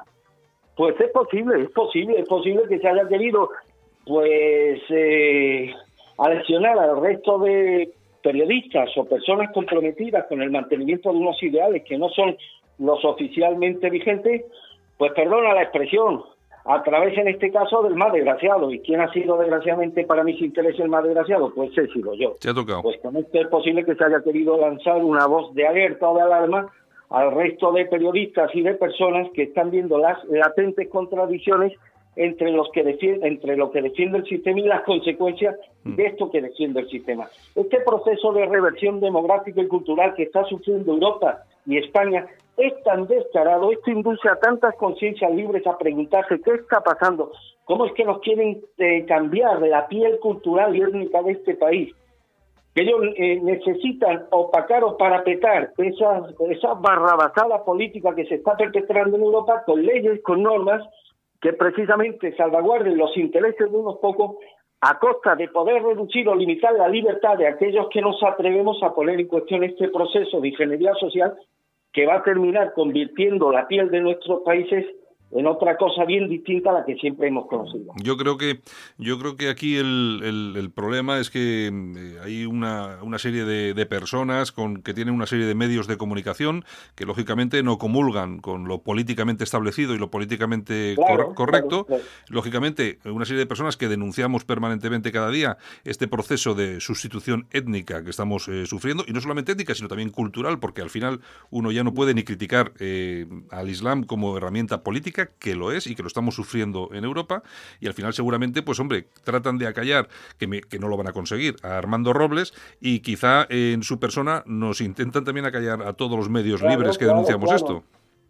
Pues 0.77 0.95
es 1.01 1.11
posible, 1.11 1.61
es 1.61 1.71
posible, 1.71 2.21
es 2.21 2.27
posible 2.29 2.61
que 2.69 2.79
se 2.79 2.87
haya 2.87 3.05
querido 3.09 3.49
pues 4.05 4.79
eh, 4.91 5.73
aleccionar 6.17 6.79
al 6.79 7.01
resto 7.01 7.39
de 7.39 7.91
periodistas 8.23 8.89
o 8.95 9.03
personas 9.03 9.51
comprometidas 9.53 10.25
con 10.29 10.41
el 10.41 10.51
mantenimiento 10.51 11.11
de 11.11 11.17
unos 11.17 11.43
ideales 11.43 11.83
que 11.83 11.97
no 11.97 12.07
son 12.11 12.37
los 12.79 13.03
oficialmente 13.03 13.89
vigentes, 13.89 14.45
pues 14.97 15.11
perdona 15.11 15.53
la 15.53 15.63
expresión, 15.63 16.23
a 16.67 16.83
través 16.83 17.17
en 17.17 17.29
este 17.29 17.49
caso 17.49 17.81
del 17.81 17.95
más 17.95 18.11
desgraciado. 18.11 18.69
¿Y 18.71 18.79
quién 18.79 18.99
ha 18.99 19.11
sido 19.13 19.37
desgraciadamente 19.37 20.03
para 20.03 20.23
mis 20.23 20.39
intereses 20.41 20.81
el 20.81 20.89
más 20.89 21.03
desgraciado? 21.03 21.53
Pues 21.53 21.75
he 21.77 21.87
sido 21.87 22.13
yo. 22.13 22.35
Se 22.39 22.49
ha 22.49 22.53
tocado. 22.53 22.81
Pues 22.81 22.99
con 23.01 23.15
esto 23.15 23.39
es 23.39 23.47
posible 23.47 23.85
que 23.85 23.95
se 23.95 24.03
haya 24.03 24.21
querido 24.21 24.57
lanzar 24.57 25.03
una 25.03 25.25
voz 25.27 25.53
de 25.55 25.65
alerta 25.65 26.09
o 26.09 26.15
de 26.15 26.23
alarma 26.23 26.71
al 27.09 27.31
resto 27.31 27.71
de 27.71 27.85
periodistas 27.85 28.53
y 28.53 28.61
de 28.61 28.73
personas 28.73 29.29
que 29.33 29.43
están 29.43 29.71
viendo 29.71 29.97
las 29.97 30.21
latentes 30.25 30.89
contradicciones 30.89 31.71
entre 32.17 32.51
los 32.51 32.69
que 32.73 32.83
defiende, 32.83 33.25
entre 33.27 33.55
lo 33.55 33.71
que 33.71 33.81
defiende 33.81 34.17
el 34.17 34.25
sistema 34.25 34.59
y 34.59 34.63
las 34.63 34.81
consecuencias 34.81 35.55
mm. 35.83 35.95
de 35.95 36.05
esto 36.07 36.29
que 36.29 36.41
defiende 36.41 36.81
el 36.81 36.89
sistema. 36.89 37.29
Este 37.55 37.79
proceso 37.79 38.33
de 38.33 38.45
reversión 38.45 38.99
demográfica 38.99 39.61
y 39.61 39.67
cultural 39.67 40.15
que 40.15 40.23
está 40.23 40.43
sufriendo 40.45 40.91
Europa 40.93 41.43
y 41.67 41.77
España 41.77 42.25
es 42.55 42.73
tan 42.83 43.05
descarado, 43.05 43.71
esto 43.71 43.91
induce 43.91 44.27
a 44.27 44.39
tantas 44.39 44.75
conciencias 44.77 45.31
libres 45.31 45.67
a 45.67 45.77
preguntarse 45.77 46.41
qué 46.41 46.55
está 46.55 46.81
pasando, 46.81 47.31
cómo 47.65 47.85
es 47.85 47.93
que 47.93 48.05
nos 48.05 48.19
quieren 48.21 48.61
eh, 48.79 49.05
cambiar 49.05 49.61
la 49.61 49.87
piel 49.87 50.17
cultural 50.19 50.75
y 50.75 50.81
étnica 50.81 51.21
de 51.21 51.33
este 51.33 51.55
país, 51.55 51.93
ellos 52.73 53.01
eh, 53.15 53.39
necesitan 53.41 54.25
opacar 54.29 54.83
o 54.83 54.97
parapetar 54.97 55.71
esa, 55.77 56.29
esa 56.49 56.73
barrabasada 56.75 57.63
política 57.65 58.13
que 58.13 58.25
se 58.25 58.35
está 58.35 58.55
perpetrando 58.55 59.17
en 59.17 59.23
Europa 59.23 59.63
con 59.65 59.83
leyes, 59.83 60.21
con 60.23 60.43
normas 60.43 60.87
que 61.41 61.53
precisamente 61.53 62.35
salvaguarden 62.35 62.97
los 62.97 63.15
intereses 63.17 63.71
de 63.71 63.77
unos 63.77 63.97
pocos 63.97 64.37
a 64.81 64.99
costa 64.99 65.35
de 65.35 65.47
poder 65.47 65.81
reducir 65.81 66.29
o 66.29 66.35
limitar 66.35 66.73
la 66.73 66.87
libertad 66.87 67.35
de 67.37 67.47
aquellos 67.47 67.87
que 67.89 68.01
nos 68.01 68.21
atrevemos 68.21 68.81
a 68.83 68.93
poner 68.93 69.19
en 69.19 69.27
cuestión 69.27 69.63
este 69.63 69.89
proceso 69.89 70.39
de 70.39 70.49
ingeniería 70.49 70.93
social 70.95 71.35
que 71.97 72.05
va 72.05 72.17
a 72.17 72.23
terminar 72.23 72.73
convirtiendo 72.73 73.51
la 73.51 73.67
piel 73.67 73.89
de 73.89 74.01
nuestros 74.01 74.43
países 74.43 74.85
en 75.31 75.45
otra 75.47 75.77
cosa 75.77 76.05
bien 76.05 76.29
distinta 76.29 76.69
a 76.71 76.73
la 76.73 76.85
que 76.85 76.95
siempre 76.95 77.27
hemos 77.27 77.47
conocido. 77.47 77.93
Yo 78.03 78.17
creo 78.17 78.37
que 78.37 78.61
yo 78.97 79.19
creo 79.19 79.35
que 79.35 79.49
aquí 79.49 79.75
el, 79.75 80.21
el, 80.55 80.71
problema 80.71 81.19
es 81.19 81.29
que 81.29 81.67
eh, 81.67 82.17
hay 82.23 82.45
una, 82.45 82.99
una 83.01 83.19
serie 83.19 83.45
de, 83.45 83.73
de, 83.73 83.85
personas 83.85 84.51
con 84.51 84.81
que 84.81 84.93
tienen 84.93 85.13
una 85.13 85.25
serie 85.25 85.45
de 85.45 85.55
medios 85.55 85.87
de 85.87 85.97
comunicación 85.97 86.65
que 86.95 87.05
lógicamente 87.05 87.63
no 87.63 87.77
comulgan 87.77 88.39
con 88.39 88.67
lo 88.67 88.81
políticamente 88.81 89.43
establecido 89.43 89.93
y 89.95 89.97
lo 89.97 90.09
políticamente 90.09 90.95
correcto. 91.35 91.87
Lógicamente, 92.29 92.99
una 93.05 93.25
serie 93.25 93.39
de 93.39 93.45
personas 93.45 93.77
que 93.77 93.87
denunciamos 93.87 94.45
permanentemente 94.45 95.11
cada 95.11 95.29
día 95.29 95.57
este 95.83 96.07
proceso 96.07 96.53
de 96.53 96.79
sustitución 96.79 97.47
étnica 97.51 98.03
que 98.03 98.09
estamos 98.09 98.47
eh, 98.47 98.65
sufriendo, 98.65 99.03
y 99.07 99.13
no 99.13 99.21
solamente 99.21 99.51
étnica, 99.53 99.75
sino 99.75 99.87
también 99.87 100.09
cultural, 100.09 100.59
porque 100.59 100.81
al 100.81 100.89
final 100.89 101.21
uno 101.49 101.71
ya 101.71 101.83
no 101.83 101.93
puede 101.93 102.13
ni 102.13 102.23
criticar 102.23 102.73
eh, 102.79 103.25
al 103.51 103.69
Islam 103.69 104.03
como 104.03 104.37
herramienta 104.37 104.83
política, 104.83 105.16
que 105.25 105.55
lo 105.55 105.71
es 105.71 105.87
y 105.87 105.95
que 105.95 106.03
lo 106.03 106.07
estamos 106.07 106.35
sufriendo 106.35 106.89
en 106.93 107.03
Europa, 107.03 107.43
y 107.79 107.87
al 107.87 107.93
final 107.93 108.13
seguramente, 108.13 108.61
pues 108.61 108.79
hombre, 108.79 109.07
tratan 109.23 109.57
de 109.57 109.67
acallar, 109.67 110.07
que, 110.37 110.61
que 110.61 110.79
no 110.79 110.87
lo 110.87 110.97
van 110.97 111.07
a 111.07 111.13
conseguir, 111.13 111.55
a 111.63 111.77
Armando 111.77 112.13
Robles, 112.13 112.53
y 112.79 112.99
quizá 112.99 113.45
en 113.49 113.83
su 113.83 113.99
persona 113.99 114.43
nos 114.45 114.81
intentan 114.81 115.23
también 115.23 115.45
acallar 115.45 115.81
a 115.81 115.93
todos 115.93 116.17
los 116.17 116.29
medios 116.29 116.61
libres 116.61 116.97
que 116.97 117.05
denunciamos 117.05 117.51
esto. 117.51 117.83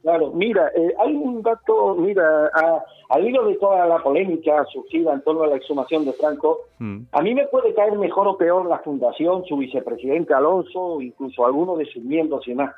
Claro, 0.08 0.32
mira, 0.34 0.72
eh, 0.74 0.94
hay 1.00 1.14
un 1.14 1.42
dato, 1.42 1.96
mira, 1.96 2.50
al 3.10 3.28
hilo 3.28 3.46
de 3.46 3.56
toda 3.56 3.86
la 3.88 4.02
polémica 4.02 4.64
surgida 4.72 5.14
en 5.14 5.22
torno 5.22 5.44
a 5.44 5.48
la 5.48 5.58
exhumación 5.58 6.06
de 6.06 6.14
Franco, 6.14 6.62
mm. 6.80 6.98
a 7.12 7.22
mí 7.22 7.34
me 7.34 7.46
puede 7.48 7.74
caer 7.74 7.98
mejor 7.98 8.26
o 8.28 8.38
peor 8.38 8.68
la 8.68 8.80
fundación, 8.80 9.44
su 9.46 9.58
vicepresidente 9.58 10.34
Alonso, 10.34 11.02
incluso 11.02 11.46
algunos 11.46 11.78
de 11.80 11.86
sus 11.88 12.04
miembros 12.04 12.48
y 12.48 12.52
demás. 12.52 12.74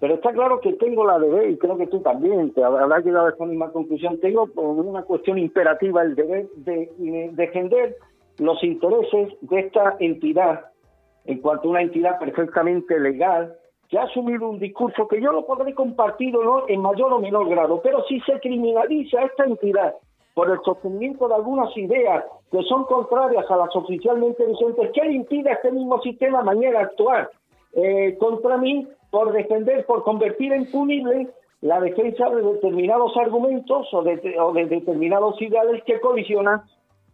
Pero 0.00 0.14
está 0.14 0.32
claro 0.32 0.60
que 0.60 0.72
tengo 0.72 1.04
la 1.04 1.18
deber, 1.18 1.50
y 1.50 1.58
creo 1.58 1.76
que 1.76 1.86
tú 1.86 2.00
también, 2.00 2.52
te 2.54 2.64
habrás 2.64 3.04
llegado 3.04 3.26
a 3.26 3.30
esta 3.30 3.44
misma 3.44 3.70
conclusión, 3.70 4.18
tengo 4.18 4.48
una 4.56 5.02
cuestión 5.02 5.38
imperativa 5.38 6.02
el 6.02 6.14
deber 6.14 6.48
de, 6.56 6.90
defender 7.32 7.96
los 8.38 8.64
intereses 8.64 9.34
de 9.42 9.60
esta 9.60 9.96
entidad, 10.00 10.64
en 11.26 11.40
cuanto 11.42 11.68
a 11.68 11.72
una 11.72 11.82
entidad 11.82 12.18
perfectamente 12.18 12.98
legal, 12.98 13.54
que 13.90 13.98
ha 13.98 14.04
asumido 14.04 14.48
un 14.48 14.58
discurso 14.58 15.06
que 15.06 15.20
yo 15.20 15.32
lo 15.32 15.44
podré 15.44 15.74
compartir 15.74 16.32
¿no? 16.32 16.66
en 16.66 16.80
mayor 16.80 17.12
o 17.12 17.18
menor 17.18 17.46
grado, 17.50 17.82
pero 17.82 18.02
si 18.04 18.20
se 18.20 18.40
criminaliza 18.40 19.18
a 19.18 19.24
esta 19.24 19.44
entidad 19.44 19.96
por 20.32 20.48
el 20.48 20.60
sostenimiento 20.64 21.28
de 21.28 21.34
algunas 21.34 21.76
ideas 21.76 22.24
que 22.50 22.62
son 22.62 22.84
contrarias 22.84 23.44
a 23.50 23.56
las 23.56 23.76
oficialmente 23.76 24.46
vigentes, 24.46 24.90
¿qué 24.94 25.02
le 25.02 25.12
impide 25.12 25.50
a 25.50 25.54
este 25.54 25.72
mismo 25.72 26.00
sistema 26.00 26.42
mañana 26.42 26.80
actuar 26.80 27.30
eh, 27.74 28.16
contra 28.18 28.56
mí? 28.56 28.88
Por 29.10 29.32
defender, 29.32 29.84
por 29.86 30.02
convertir 30.02 30.52
en 30.52 30.70
punible 30.70 31.28
la 31.60 31.80
defensa 31.80 32.30
de 32.30 32.42
determinados 32.42 33.16
argumentos 33.16 33.88
o 33.92 34.02
de, 34.02 34.16
determinados 34.66 35.40
ideales 35.42 35.82
que 35.84 36.00
colisionan 36.00 36.62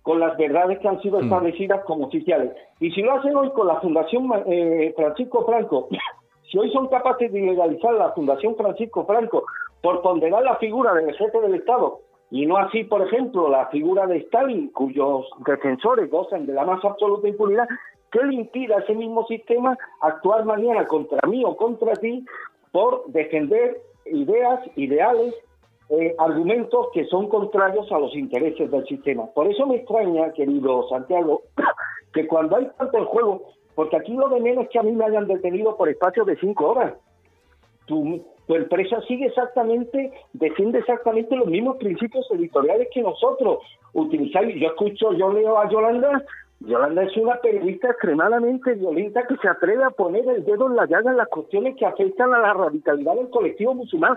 con 0.02 0.20
las 0.20 0.36
verdades 0.36 0.78
que 0.78 0.88
han 0.88 1.00
sido 1.00 1.18
mm. 1.18 1.24
establecidas 1.24 1.84
como 1.84 2.06
oficiales. 2.06 2.52
Y 2.78 2.92
si 2.92 3.02
lo 3.02 3.14
hacen 3.14 3.34
hoy 3.34 3.50
con 3.50 3.66
la 3.66 3.80
Fundación 3.80 4.30
eh, 4.46 4.92
Francisco 4.96 5.44
Franco, 5.44 5.88
si 6.50 6.58
hoy 6.58 6.70
son 6.70 6.88
capaces 6.88 7.32
de 7.32 7.40
ilegalizar 7.40 7.92
la 7.94 8.12
Fundación 8.12 8.54
Francisco 8.56 9.04
Franco 9.04 9.44
por 9.82 10.02
ponderar 10.02 10.42
la 10.44 10.56
figura 10.56 10.94
del 10.94 11.12
jefe 11.14 11.40
del 11.40 11.56
Estado 11.56 12.00
y 12.30 12.46
no 12.46 12.56
así, 12.56 12.84
por 12.84 13.02
ejemplo, 13.02 13.48
la 13.48 13.66
figura 13.66 14.06
de 14.06 14.18
Stalin, 14.18 14.68
cuyos 14.72 15.26
defensores 15.46 16.10
gozan 16.10 16.46
de 16.46 16.54
la 16.54 16.64
más 16.64 16.84
absoluta 16.84 17.28
impunidad, 17.28 17.68
¿Qué 18.16 18.24
le 18.24 18.34
impide 18.34 18.74
a 18.74 18.78
ese 18.78 18.94
mismo 18.94 19.26
sistema 19.26 19.76
actuar 20.00 20.46
mañana 20.46 20.86
contra 20.86 21.20
mí 21.28 21.44
o 21.44 21.54
contra 21.54 21.92
ti 21.96 22.24
por 22.72 23.04
defender 23.08 23.82
ideas, 24.06 24.60
ideales, 24.74 25.34
eh, 25.90 26.14
argumentos 26.18 26.88
que 26.94 27.04
son 27.04 27.28
contrarios 27.28 27.92
a 27.92 27.98
los 27.98 28.14
intereses 28.16 28.70
del 28.70 28.86
sistema? 28.86 29.26
Por 29.34 29.48
eso 29.48 29.66
me 29.66 29.76
extraña, 29.76 30.32
querido 30.32 30.88
Santiago, 30.88 31.42
que 32.14 32.26
cuando 32.26 32.56
hay 32.56 32.70
tanto 32.78 32.96
el 32.96 33.04
juego, 33.04 33.42
porque 33.74 33.96
aquí 33.96 34.14
lo 34.14 34.30
de 34.30 34.40
menos 34.40 34.64
es 34.64 34.70
que 34.70 34.78
a 34.78 34.82
mí 34.82 34.92
me 34.92 35.04
hayan 35.04 35.26
detenido 35.26 35.76
por 35.76 35.90
espacio 35.90 36.24
de 36.24 36.38
cinco 36.38 36.70
horas. 36.70 36.94
Tu, 37.84 38.24
tu 38.46 38.54
empresa 38.54 38.98
sigue 39.02 39.26
exactamente, 39.26 40.10
defiende 40.32 40.78
exactamente 40.78 41.36
los 41.36 41.48
mismos 41.48 41.76
principios 41.76 42.26
editoriales 42.30 42.88
que 42.94 43.02
nosotros 43.02 43.58
utilizamos. 43.92 44.54
Yo 44.54 44.68
escucho, 44.68 45.12
yo 45.12 45.30
leo 45.34 45.58
a 45.58 45.68
Yolanda 45.68 46.24
Yolanda 46.60 47.02
es 47.02 47.16
una 47.16 47.36
periodista 47.36 47.90
extremadamente 47.90 48.74
violenta 48.74 49.26
que 49.26 49.36
se 49.36 49.48
atreve 49.48 49.84
a 49.84 49.90
poner 49.90 50.26
el 50.28 50.44
dedo 50.44 50.68
en 50.68 50.76
la 50.76 50.86
llaga 50.86 51.10
en 51.10 51.18
las 51.18 51.28
cuestiones 51.28 51.76
que 51.76 51.84
afectan 51.84 52.32
a 52.32 52.38
la 52.38 52.54
radicalidad 52.54 53.14
del 53.14 53.30
colectivo 53.30 53.74
musulmán. 53.74 54.16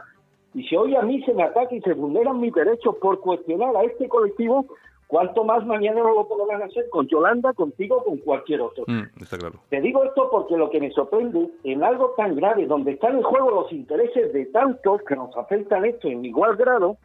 Y 0.53 0.63
si 0.63 0.75
hoy 0.75 0.95
a 0.95 1.01
mí 1.01 1.21
se 1.23 1.33
me 1.33 1.43
ataca 1.43 1.75
y 1.75 1.81
se 1.81 1.93
vulneran 1.93 2.39
mis 2.39 2.53
derechos 2.53 2.95
por 3.01 3.19
cuestionar 3.19 3.75
a 3.75 3.83
este 3.83 4.07
colectivo, 4.07 4.65
¿cuánto 5.07 5.43
más 5.43 5.65
mañana 5.65 6.01
no 6.01 6.13
lo 6.13 6.27
podrán 6.27 6.63
hacer 6.63 6.89
con 6.89 7.07
Yolanda, 7.07 7.53
contigo, 7.53 8.03
con 8.03 8.17
cualquier 8.17 8.61
otro? 8.61 8.85
Mm, 8.87 9.21
está 9.21 9.37
claro. 9.37 9.59
Te 9.69 9.81
digo 9.81 10.03
esto 10.05 10.29
porque 10.31 10.57
lo 10.57 10.69
que 10.69 10.79
me 10.79 10.91
sorprende, 10.91 11.49
en 11.65 11.83
algo 11.83 12.13
tan 12.17 12.35
grave, 12.35 12.65
donde 12.65 12.93
están 12.93 13.17
en 13.17 13.23
juego 13.23 13.51
los 13.51 13.71
intereses 13.71 14.33
de 14.33 14.45
tantos 14.47 15.01
que 15.03 15.15
nos 15.15 15.35
afectan 15.35 15.85
esto 15.85 16.07
en 16.07 16.25
igual 16.25 16.55
grado, 16.55 16.97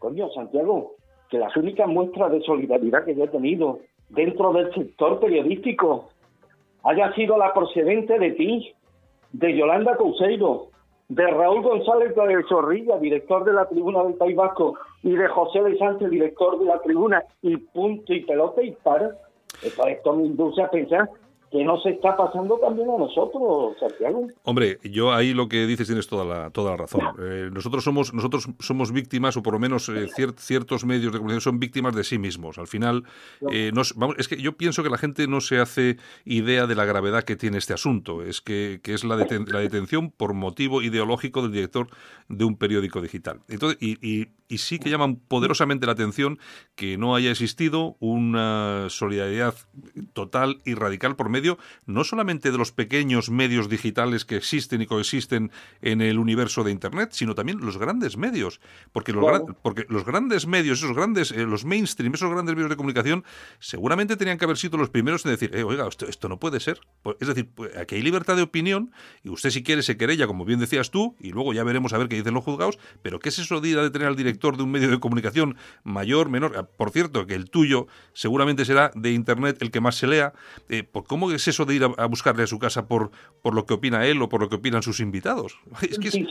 coño, 0.00 0.28
Santiago, 0.30 0.96
que 1.30 1.38
las 1.38 1.56
únicas 1.56 1.88
muestras 1.88 2.32
de 2.32 2.42
solidaridad 2.42 3.04
que 3.04 3.14
yo 3.14 3.24
he 3.24 3.28
tenido 3.28 3.78
dentro 4.08 4.52
del 4.52 4.72
sector 4.74 5.20
periodístico 5.20 6.08
haya 6.84 7.12
sido 7.14 7.36
la 7.36 7.52
procedente 7.52 8.18
de 8.18 8.30
ti, 8.32 8.72
de 9.32 9.56
Yolanda 9.56 9.96
Couseiro, 9.96 10.68
de 11.08 11.26
Raúl 11.26 11.62
González 11.62 12.14
de 12.14 12.42
Zorrilla, 12.48 12.98
director 12.98 13.44
de 13.44 13.52
la 13.52 13.68
Tribuna 13.68 14.02
del 14.04 14.14
País 14.14 14.36
Vasco, 14.36 14.74
y 15.02 15.10
de 15.10 15.28
José 15.28 15.62
de 15.62 15.78
Sánchez, 15.78 16.10
director 16.10 16.58
de 16.58 16.64
la 16.64 16.80
Tribuna, 16.80 17.22
y 17.42 17.56
punto 17.56 18.12
y 18.12 18.24
pelota 18.24 18.62
y 18.62 18.72
para. 18.72 19.16
Esto 19.62 20.12
me 20.14 20.26
induce 20.26 20.62
a 20.62 20.70
pensar 20.70 21.08
que 21.56 21.64
no 21.64 21.80
se 21.80 21.90
está 21.90 22.16
pasando 22.16 22.58
también 22.58 22.90
a 22.90 22.98
nosotros, 22.98 23.76
Santiago. 23.80 24.28
Hombre, 24.42 24.78
yo 24.84 25.12
ahí 25.12 25.32
lo 25.32 25.48
que 25.48 25.66
dices 25.66 25.86
tienes 25.86 26.06
toda 26.06 26.24
la, 26.24 26.50
toda 26.50 26.72
la 26.72 26.76
razón. 26.76 27.02
Eh, 27.18 27.48
nosotros 27.52 27.82
somos 27.82 28.12
nosotros 28.12 28.48
somos 28.60 28.92
víctimas, 28.92 29.36
o 29.36 29.42
por 29.42 29.54
lo 29.54 29.58
menos 29.58 29.88
eh, 29.88 30.08
ciertos 30.36 30.84
medios 30.84 31.12
de 31.12 31.18
comunicación 31.18 31.54
son 31.54 31.60
víctimas 31.60 31.94
de 31.94 32.04
sí 32.04 32.18
mismos. 32.18 32.58
Al 32.58 32.66
final, 32.66 33.04
eh, 33.50 33.72
vamos, 33.94 34.16
es 34.18 34.28
que 34.28 34.36
yo 34.36 34.56
pienso 34.56 34.82
que 34.82 34.90
la 34.90 34.98
gente 34.98 35.26
no 35.28 35.40
se 35.40 35.58
hace 35.58 35.96
idea 36.24 36.66
de 36.66 36.74
la 36.74 36.84
gravedad 36.84 37.22
que 37.22 37.36
tiene 37.36 37.58
este 37.58 37.72
asunto. 37.72 38.22
Es 38.22 38.40
que, 38.40 38.80
que 38.82 38.92
es 38.92 39.04
la, 39.04 39.16
la 39.16 39.60
detención 39.60 40.10
por 40.10 40.34
motivo 40.34 40.82
ideológico 40.82 41.42
del 41.42 41.52
director 41.52 41.88
de 42.28 42.44
un 42.44 42.56
periódico 42.56 43.00
digital. 43.00 43.40
Entonces, 43.48 43.78
y, 43.80 43.96
y, 44.02 44.28
y 44.48 44.58
sí 44.58 44.78
que 44.78 44.90
llaman 44.90 45.16
poderosamente 45.16 45.86
la 45.86 45.92
atención 45.92 46.38
que 46.74 46.98
no 46.98 47.14
haya 47.14 47.30
existido 47.30 47.96
una 48.00 48.86
solidaridad 48.88 49.54
total 50.12 50.60
y 50.64 50.74
radical 50.74 51.16
por 51.16 51.28
medio 51.28 51.58
no 51.86 52.04
solamente 52.04 52.50
de 52.50 52.58
los 52.58 52.72
pequeños 52.72 53.30
medios 53.30 53.68
digitales 53.68 54.24
que 54.24 54.36
existen 54.36 54.82
y 54.82 54.86
coexisten 54.86 55.50
en 55.82 56.00
el 56.00 56.18
universo 56.18 56.64
de 56.64 56.70
Internet, 56.70 57.10
sino 57.12 57.34
también 57.34 57.60
los 57.60 57.78
grandes 57.78 58.16
medios. 58.16 58.60
Porque 58.92 59.12
los, 59.12 59.42
porque 59.62 59.86
los 59.88 60.04
grandes 60.04 60.46
medios, 60.46 60.78
esos 60.78 60.94
grandes, 60.94 61.30
eh, 61.32 61.44
los 61.44 61.64
mainstream, 61.64 62.14
esos 62.14 62.30
grandes 62.30 62.54
medios 62.54 62.70
de 62.70 62.76
comunicación, 62.76 63.24
seguramente 63.58 64.16
tenían 64.16 64.38
que 64.38 64.44
haber 64.44 64.56
sido 64.56 64.78
los 64.78 64.90
primeros 64.90 65.24
en 65.24 65.32
decir, 65.32 65.54
eh, 65.54 65.62
oiga, 65.62 65.88
esto, 65.88 66.28
no 66.28 66.38
puede 66.38 66.60
ser. 66.60 66.80
Pues, 67.02 67.16
es 67.20 67.28
decir, 67.28 67.48
pues, 67.54 67.76
aquí 67.76 67.96
hay 67.96 68.02
libertad 68.02 68.36
de 68.36 68.42
opinión 68.42 68.92
y 69.22 69.30
usted 69.30 69.50
si 69.50 69.62
quiere 69.62 69.82
se 69.82 69.96
querella, 69.96 70.26
como 70.26 70.44
bien 70.44 70.60
decías 70.60 70.90
tú, 70.90 71.16
y 71.20 71.30
luego 71.30 71.52
ya 71.52 71.64
veremos 71.64 71.92
a 71.92 71.98
ver 71.98 72.08
qué 72.08 72.16
dicen 72.16 72.34
los 72.34 72.44
juzgados, 72.44 72.78
pero 73.02 73.18
¿qué 73.18 73.30
es 73.30 73.38
eso 73.38 73.60
de, 73.60 73.74
de 73.74 73.90
tener 73.90 74.08
al 74.08 74.16
director 74.16 74.35
director 74.36 74.56
de 74.56 74.62
un 74.62 74.70
medio 74.70 74.90
de 74.90 75.00
comunicación 75.00 75.56
mayor, 75.82 76.28
menor, 76.28 76.52
ah, 76.56 76.66
por 76.76 76.90
cierto, 76.90 77.26
que 77.26 77.34
el 77.34 77.50
tuyo 77.50 77.86
seguramente 78.12 78.64
será 78.64 78.90
de 78.94 79.12
Internet 79.12 79.56
el 79.60 79.70
que 79.70 79.80
más 79.80 79.96
se 79.96 80.06
lea, 80.06 80.32
eh, 80.68 80.84
¿cómo 81.08 81.30
es 81.32 81.48
eso 81.48 81.64
de 81.64 81.74
ir 81.74 81.82
a, 81.84 82.06
buscarle 82.06 82.42
a 82.42 82.46
su 82.46 82.58
casa 82.58 82.86
por, 82.86 83.10
por 83.42 83.54
lo 83.54 83.64
que 83.64 83.74
opina 83.74 84.06
él 84.06 84.20
o 84.20 84.28
por 84.28 84.40
lo 84.40 84.48
que 84.48 84.56
opinan 84.56 84.82
sus 84.82 85.00
invitados? 85.00 85.58
Es 85.86 85.98
que 85.98 86.10
sin 86.10 86.26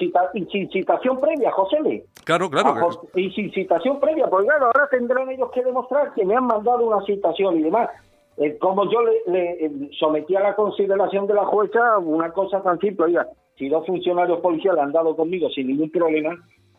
citación 0.69 1.19
previa, 1.19 1.51
José. 1.51 2.05
Claro, 2.23 2.49
claro. 2.49 3.01
y 3.15 3.31
sin 3.31 3.51
citación 3.51 3.99
previa, 3.99 4.27
porque 4.27 4.47
claro, 4.47 4.67
ahora 4.67 4.87
tendrán 4.91 5.29
ellos 5.29 5.49
que 5.53 5.63
demostrar 5.63 6.13
que 6.13 6.25
me 6.25 6.35
han 6.35 6.45
mandado 6.45 6.85
una 6.85 7.03
citación 7.05 7.59
y 7.59 7.63
demás. 7.63 7.89
Eh, 8.37 8.57
como 8.59 8.83
yo 8.91 8.99
le, 9.27 9.65
eh, 9.65 9.71
sometí 9.97 10.35
a 10.35 10.41
la 10.41 10.55
consideración 10.55 11.25
de 11.25 11.33
la 11.33 11.45
jueza 11.45 11.97
una 11.99 12.31
cosa 12.31 12.61
tan 12.61 12.79
simple, 12.79 13.05
oiga, 13.05 13.27
si 13.57 13.69
dos 13.69 13.85
funcionarios 13.85 14.41
policiales 14.41 14.83
han 14.83 14.91
dado 14.91 15.15
conmigo 15.15 15.49
sin 15.49 15.67
ningún 15.67 15.89
problema, 15.89 16.35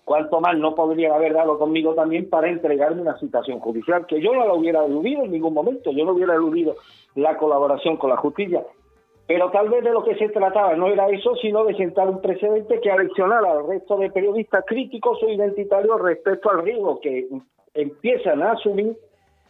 cuanto 0.07 0.41
más 0.41 0.57
no 0.57 0.77
podrían 0.77 1.11
haber 1.11 1.35
dado 1.35 1.59
conmigo 1.59 1.93
también 1.95 2.31
para 2.31 2.49
entregarme 2.49 3.03
una 3.03 3.19
citación 3.19 3.59
judicial, 3.59 4.07
que 4.07 4.23
yo 4.23 4.33
no 4.33 4.47
la 4.47 4.55
hubiera 4.55 4.85
eludido 4.85 5.25
en 5.25 5.33
ningún 5.33 5.53
momento, 5.53 5.91
yo 5.91 6.05
no 6.05 6.13
hubiera 6.13 6.35
eludido 6.35 6.77
la 7.17 7.37
colaboración 7.37 7.97
con 7.97 8.11
la 8.11 8.17
justicia. 8.17 8.65
Pero 9.27 9.51
tal 9.51 9.69
vez 9.69 9.83
de 9.83 9.91
lo 9.91 10.05
que 10.05 10.15
se 10.15 10.29
trataba 10.29 10.77
no 10.77 10.87
era 10.87 11.09
eso, 11.09 11.35
sino 11.43 11.65
de 11.65 11.75
sentar 11.75 12.09
un 12.09 12.21
precedente 12.21 12.81
que 12.81 12.89
aleccionara 12.89 13.51
al 13.51 13.67
resto 13.67 13.97
de 13.97 14.13
periodistas 14.13 14.65
críticos 14.65 15.21
o 15.25 15.29
identitarios 15.29 16.01
respecto 16.01 16.51
al 16.51 16.63
riesgo 16.63 17.01
que 17.01 17.27
empiezan 17.75 18.45
a 18.45 18.53
asumir 18.53 18.97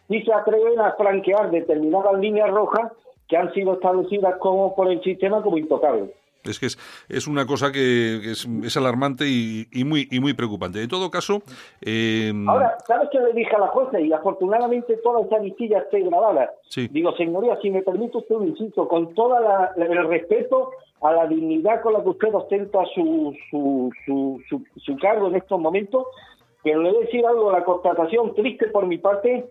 y 0.09 0.23
se 0.23 0.33
atreven 0.33 0.79
a 0.79 0.93
franquear 0.93 1.51
determinadas 1.51 2.19
líneas 2.19 2.49
rojas 2.49 2.91
que 3.27 3.37
han 3.37 3.53
sido 3.53 3.73
establecidas 3.73 4.37
como 4.39 4.75
por 4.75 4.91
el 4.91 5.03
sistema 5.03 5.43
como 5.43 5.59
intocables. 5.59 6.09
Es 6.43 6.59
que 6.59 6.67
es, 6.67 6.77
es 7.09 7.27
una 7.27 7.45
cosa 7.45 7.71
que, 7.71 8.31
es, 8.31 8.77
alarmante 8.77 9.25
y, 9.27 9.83
muy 9.83 10.07
y 10.11 10.19
muy 10.19 10.33
preocupante. 10.33 10.81
En 10.81 10.89
todo 10.89 11.09
caso... 11.11 11.41
Eh... 11.81 12.33
Ahora, 12.47 12.77
¿sabes 12.85 13.09
qué 13.11 13.19
le 13.19 13.33
dije 13.33 13.55
a 13.55 13.59
la 13.59 13.67
jueza? 13.67 13.99
Y 13.99 14.11
afortunadamente 14.13 14.97
toda 15.03 15.25
esa 15.25 15.39
listilla 15.39 15.79
está 15.79 15.97
grabada. 15.99 16.51
Digo, 16.91 17.15
señoría, 17.15 17.57
si 17.61 17.69
me 17.69 17.81
permite 17.81 18.17
usted 18.17 18.35
un 18.35 18.47
insisto, 18.47 18.87
con 18.87 19.13
todo 19.13 19.35
el 19.75 20.07
respeto 20.07 20.71
a 21.01 21.11
la 21.13 21.27
dignidad 21.27 21.81
con 21.81 21.93
la 21.93 22.03
que 22.03 22.09
usted 22.09 22.33
ostenta 22.33 22.79
su, 22.95 23.35
su, 23.49 23.91
su, 24.05 24.41
su, 24.49 24.63
su 24.77 24.97
cargo 24.97 25.27
en 25.27 25.35
estos 25.35 25.59
momentos, 25.59 26.07
pero 26.63 26.81
le 26.81 26.89
voy 26.89 26.97
a 26.97 27.05
decir 27.05 27.25
algo, 27.25 27.51
la 27.51 27.63
constatación 27.63 28.33
triste 28.33 28.67
por 28.67 28.85
mi 28.87 28.97
parte 28.97 29.45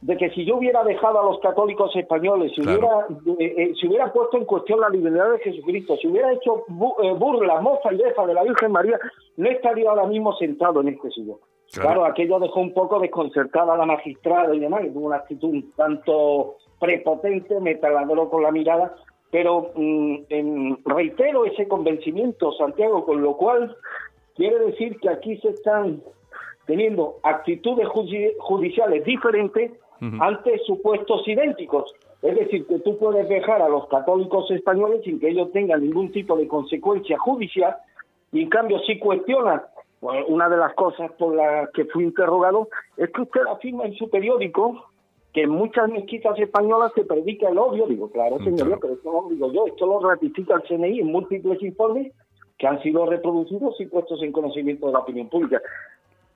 de 0.00 0.16
que 0.16 0.30
si 0.30 0.44
yo 0.44 0.56
hubiera 0.56 0.84
dejado 0.84 1.20
a 1.20 1.24
los 1.24 1.40
católicos 1.40 1.94
españoles, 1.96 2.52
si, 2.54 2.60
hubiera, 2.62 3.06
eh, 3.38 3.54
eh, 3.56 3.72
si 3.80 3.88
hubiera 3.88 4.12
puesto 4.12 4.36
en 4.36 4.44
cuestión 4.44 4.80
la 4.80 4.88
libertad 4.88 5.32
de 5.32 5.38
Jesucristo, 5.40 5.96
si 5.96 6.06
hubiera 6.06 6.32
hecho 6.32 6.64
eh, 7.02 7.12
burla, 7.18 7.60
mofa 7.60 7.92
y 7.92 7.96
defa 7.96 8.24
de 8.26 8.34
la 8.34 8.44
Virgen 8.44 8.70
María, 8.70 8.98
no 9.36 9.48
estaría 9.50 9.90
ahora 9.90 10.06
mismo 10.06 10.32
sentado 10.34 10.80
en 10.80 10.88
este 10.88 11.10
sillón. 11.10 11.38
Claro. 11.70 12.06
aquello 12.06 12.38
dejó 12.38 12.60
un 12.60 12.72
poco 12.72 12.98
desconcertada 12.98 13.74
a 13.74 13.76
la 13.76 13.84
magistrada 13.84 14.54
y 14.54 14.60
demás, 14.60 14.82
tuvo 14.90 15.08
una 15.08 15.16
actitud 15.16 15.50
un 15.50 15.72
tanto 15.72 16.56
prepotente, 16.80 17.60
me 17.60 17.74
taladró 17.74 18.30
con 18.30 18.42
la 18.42 18.50
mirada, 18.50 18.94
pero 19.30 19.72
mm, 19.74 20.76
reitero 20.86 21.44
ese 21.44 21.68
convencimiento, 21.68 22.52
Santiago, 22.52 23.04
con 23.04 23.20
lo 23.20 23.36
cual 23.36 23.76
quiere 24.34 24.58
decir 24.60 24.98
que 24.98 25.10
aquí 25.10 25.36
se 25.38 25.48
están 25.48 26.02
teniendo 26.64 27.18
actitudes 27.22 27.86
judiciales 28.38 29.04
diferentes 29.04 29.72
ante 30.00 30.58
supuestos 30.60 31.26
idénticos. 31.26 31.94
Es 32.22 32.36
decir, 32.36 32.66
que 32.66 32.80
tú 32.80 32.98
puedes 32.98 33.28
dejar 33.28 33.62
a 33.62 33.68
los 33.68 33.86
católicos 33.88 34.50
españoles 34.50 35.02
sin 35.04 35.20
que 35.20 35.28
ellos 35.30 35.52
tengan 35.52 35.82
ningún 35.82 36.10
tipo 36.10 36.36
de 36.36 36.48
consecuencia 36.48 37.18
judicial 37.18 37.76
y 38.32 38.42
en 38.42 38.48
cambio 38.48 38.78
si 38.80 38.98
cuestionas 38.98 39.62
una 40.00 40.48
de 40.48 40.56
las 40.56 40.74
cosas 40.74 41.10
por 41.12 41.34
las 41.34 41.70
que 41.70 41.84
fui 41.86 42.04
interrogado 42.04 42.68
es 42.96 43.10
que 43.10 43.22
usted 43.22 43.40
afirma 43.50 43.84
en 43.84 43.94
su 43.94 44.08
periódico 44.10 44.84
que 45.32 45.42
en 45.42 45.50
muchas 45.50 45.88
mezquitas 45.88 46.38
españolas 46.38 46.92
se 46.94 47.04
predica 47.04 47.48
el 47.48 47.58
odio. 47.58 47.86
Digo, 47.86 48.10
claro, 48.10 48.36
mm, 48.38 48.44
señoría, 48.44 48.76
pero 48.80 48.94
esto 48.94 49.12
no 49.12 49.22
lo 49.22 49.28
digo 49.28 49.52
yo, 49.52 49.66
esto 49.66 49.86
lo 49.86 50.00
ratifica 50.00 50.54
el 50.54 50.62
CNI 50.62 51.00
en 51.00 51.12
múltiples 51.12 51.62
informes 51.62 52.12
que 52.58 52.66
han 52.66 52.82
sido 52.82 53.06
reproducidos 53.06 53.80
y 53.80 53.86
puestos 53.86 54.22
en 54.22 54.32
conocimiento 54.32 54.86
de 54.86 54.92
la 54.92 54.98
opinión 55.00 55.28
pública. 55.28 55.60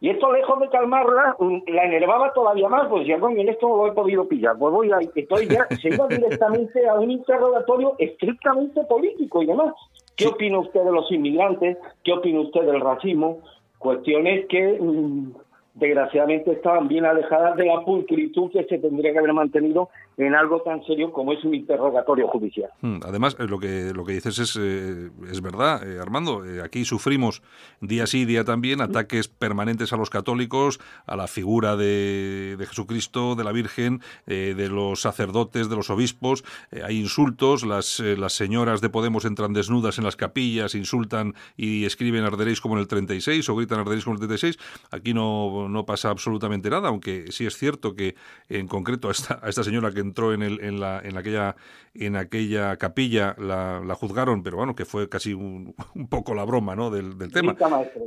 Y 0.02 0.10
esto, 0.10 0.32
lejos 0.32 0.58
de 0.58 0.68
calmarla, 0.68 1.36
mm, 1.38 1.58
la 1.68 1.84
enervaba 1.84 2.32
todavía 2.32 2.68
más, 2.68 2.88
pues 2.88 3.06
ya 3.06 3.20
con 3.20 3.38
esto 3.38 3.68
no 3.68 3.76
lo 3.76 3.86
he 3.86 3.92
podido 3.92 4.26
pillar. 4.26 4.58
Pues 4.58 4.74
voy 4.74 4.90
a, 4.90 4.98
estoy 5.14 5.46
ya, 5.46 5.64
se 5.80 5.90
iba 5.90 6.08
directamente 6.08 6.88
a 6.88 6.94
un 6.94 7.12
interrogatorio 7.12 7.94
estrictamente 8.00 8.82
político 8.82 9.44
y 9.44 9.46
demás. 9.46 9.72
¿Qué 10.16 10.26
opina 10.26 10.58
usted 10.58 10.82
de 10.82 10.90
los 10.90 11.08
inmigrantes? 11.12 11.78
¿Qué 12.02 12.12
opina 12.12 12.40
usted 12.40 12.62
del 12.62 12.80
racismo? 12.80 13.42
Cuestiones 13.78 14.46
que 14.48 14.76
mm, 14.80 15.34
desgraciadamente 15.74 16.50
estaban 16.50 16.88
bien 16.88 17.04
alejadas 17.04 17.56
de 17.56 17.66
la 17.66 17.84
pulcritud 17.84 18.50
que 18.50 18.64
se 18.64 18.78
tendría 18.78 19.12
que 19.12 19.20
haber 19.20 19.32
mantenido 19.32 19.88
en 20.16 20.34
algo 20.34 20.62
tan 20.62 20.84
serio 20.84 21.12
como 21.12 21.32
es 21.32 21.42
un 21.44 21.54
interrogatorio 21.54 22.28
judicial. 22.28 22.70
Hmm, 22.80 22.98
además, 23.04 23.36
eh, 23.38 23.46
lo 23.46 23.58
que 23.58 23.92
lo 23.94 24.04
que 24.04 24.12
dices 24.12 24.38
es, 24.38 24.58
eh, 24.60 25.10
es 25.30 25.40
verdad, 25.40 25.86
eh, 25.86 25.98
Armando. 26.00 26.42
aquí 26.64 26.84
sufrimos 26.84 27.42
día 27.80 28.06
sí, 28.06 28.24
día 28.24 28.44
también 28.44 28.80
ataques 28.80 29.28
permanentes 29.28 29.92
a 29.92 29.96
los 29.96 30.10
católicos, 30.10 30.80
a 31.06 31.16
la 31.16 31.26
figura 31.26 31.76
de, 31.76 32.56
de 32.58 32.66
Jesucristo, 32.66 33.34
de 33.34 33.44
la 33.44 33.52
Virgen, 33.52 34.00
de 34.26 34.68
los 34.68 35.00
sacerdotes, 35.00 35.68
de 35.68 35.76
los 35.76 35.90
obispos. 35.90 36.44
hay 36.84 36.98
insultos, 36.98 37.64
las, 37.64 38.00
las 38.00 38.32
señoras 38.32 38.80
de 38.80 38.88
Podemos 38.88 39.24
entran 39.24 39.52
desnudas 39.52 39.98
en 39.98 40.04
las 40.04 40.16
capillas, 40.16 40.74
insultan 40.74 41.34
y 41.56 41.84
escriben 41.84 42.24
arderéis 42.24 42.60
como 42.60 42.74
en 42.74 42.80
el 42.80 42.88
36 42.88 43.48
o 43.48 43.56
gritan 43.56 43.80
arderéis 43.80 44.04
como 44.04 44.16
en 44.16 44.22
el 44.22 44.28
36. 44.28 44.58
Aquí 44.90 45.14
no 45.14 45.22
no, 45.68 45.84
pasa 45.84 46.10
absolutamente 46.10 46.70
nada, 46.70 46.88
aunque 46.88 47.30
sí 47.30 47.46
es 47.46 47.56
cierto 47.56 47.94
que 47.94 48.14
en 48.48 48.68
concreto 48.68 49.08
a 49.08 49.48
esta 49.48 49.64
señora 49.64 49.90
que 49.92 50.00
entró 50.02 50.32
en, 50.32 50.42
el, 50.42 50.60
en, 50.60 50.80
la, 50.80 51.00
en, 51.02 51.16
aquella, 51.16 51.56
en 51.94 52.16
aquella 52.16 52.76
capilla 52.76 53.34
la, 53.38 53.80
la 53.84 53.94
juzgaron, 53.94 54.42
pero 54.42 54.58
bueno, 54.58 54.74
que 54.74 54.84
fue 54.84 55.08
casi 55.08 55.32
un, 55.32 55.74
un 55.94 56.08
poco 56.08 56.34
la 56.34 56.44
broma 56.44 56.76
¿no? 56.76 56.90
del, 56.90 57.18
del 57.18 57.32
tema. 57.32 57.56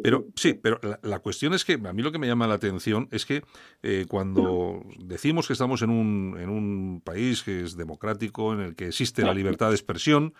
Pero 0.04 0.28
sí, 0.36 0.54
pero 0.54 0.80
la, 1.02 1.20
cuestión 1.20 1.54
es 1.54 1.66
que 1.66 1.74
a 1.74 1.94
mí 1.94 2.02
lo 2.02 2.12
que 2.12 2.20
me 2.20 2.28
llama 2.28 2.48
la 2.48 2.56
atención 2.56 3.08
es 3.12 3.26
que 3.26 3.44
eh, 3.84 4.06
cuando 4.08 4.84
decimos 5.00 5.48
que 5.48 5.54
estamos 5.54 5.82
en 5.82 5.90
un, 5.90 6.38
en 6.40 6.50
un 6.50 7.02
país 7.04 7.44
que 7.44 7.64
es 7.64 7.76
democrático, 7.76 8.54
en 8.54 8.60
el 8.60 8.76
que 8.76 8.88
existe 8.88 9.24
la 9.24 9.34
libertad 9.34 9.70
de 9.70 9.76
expresión, 9.76 10.34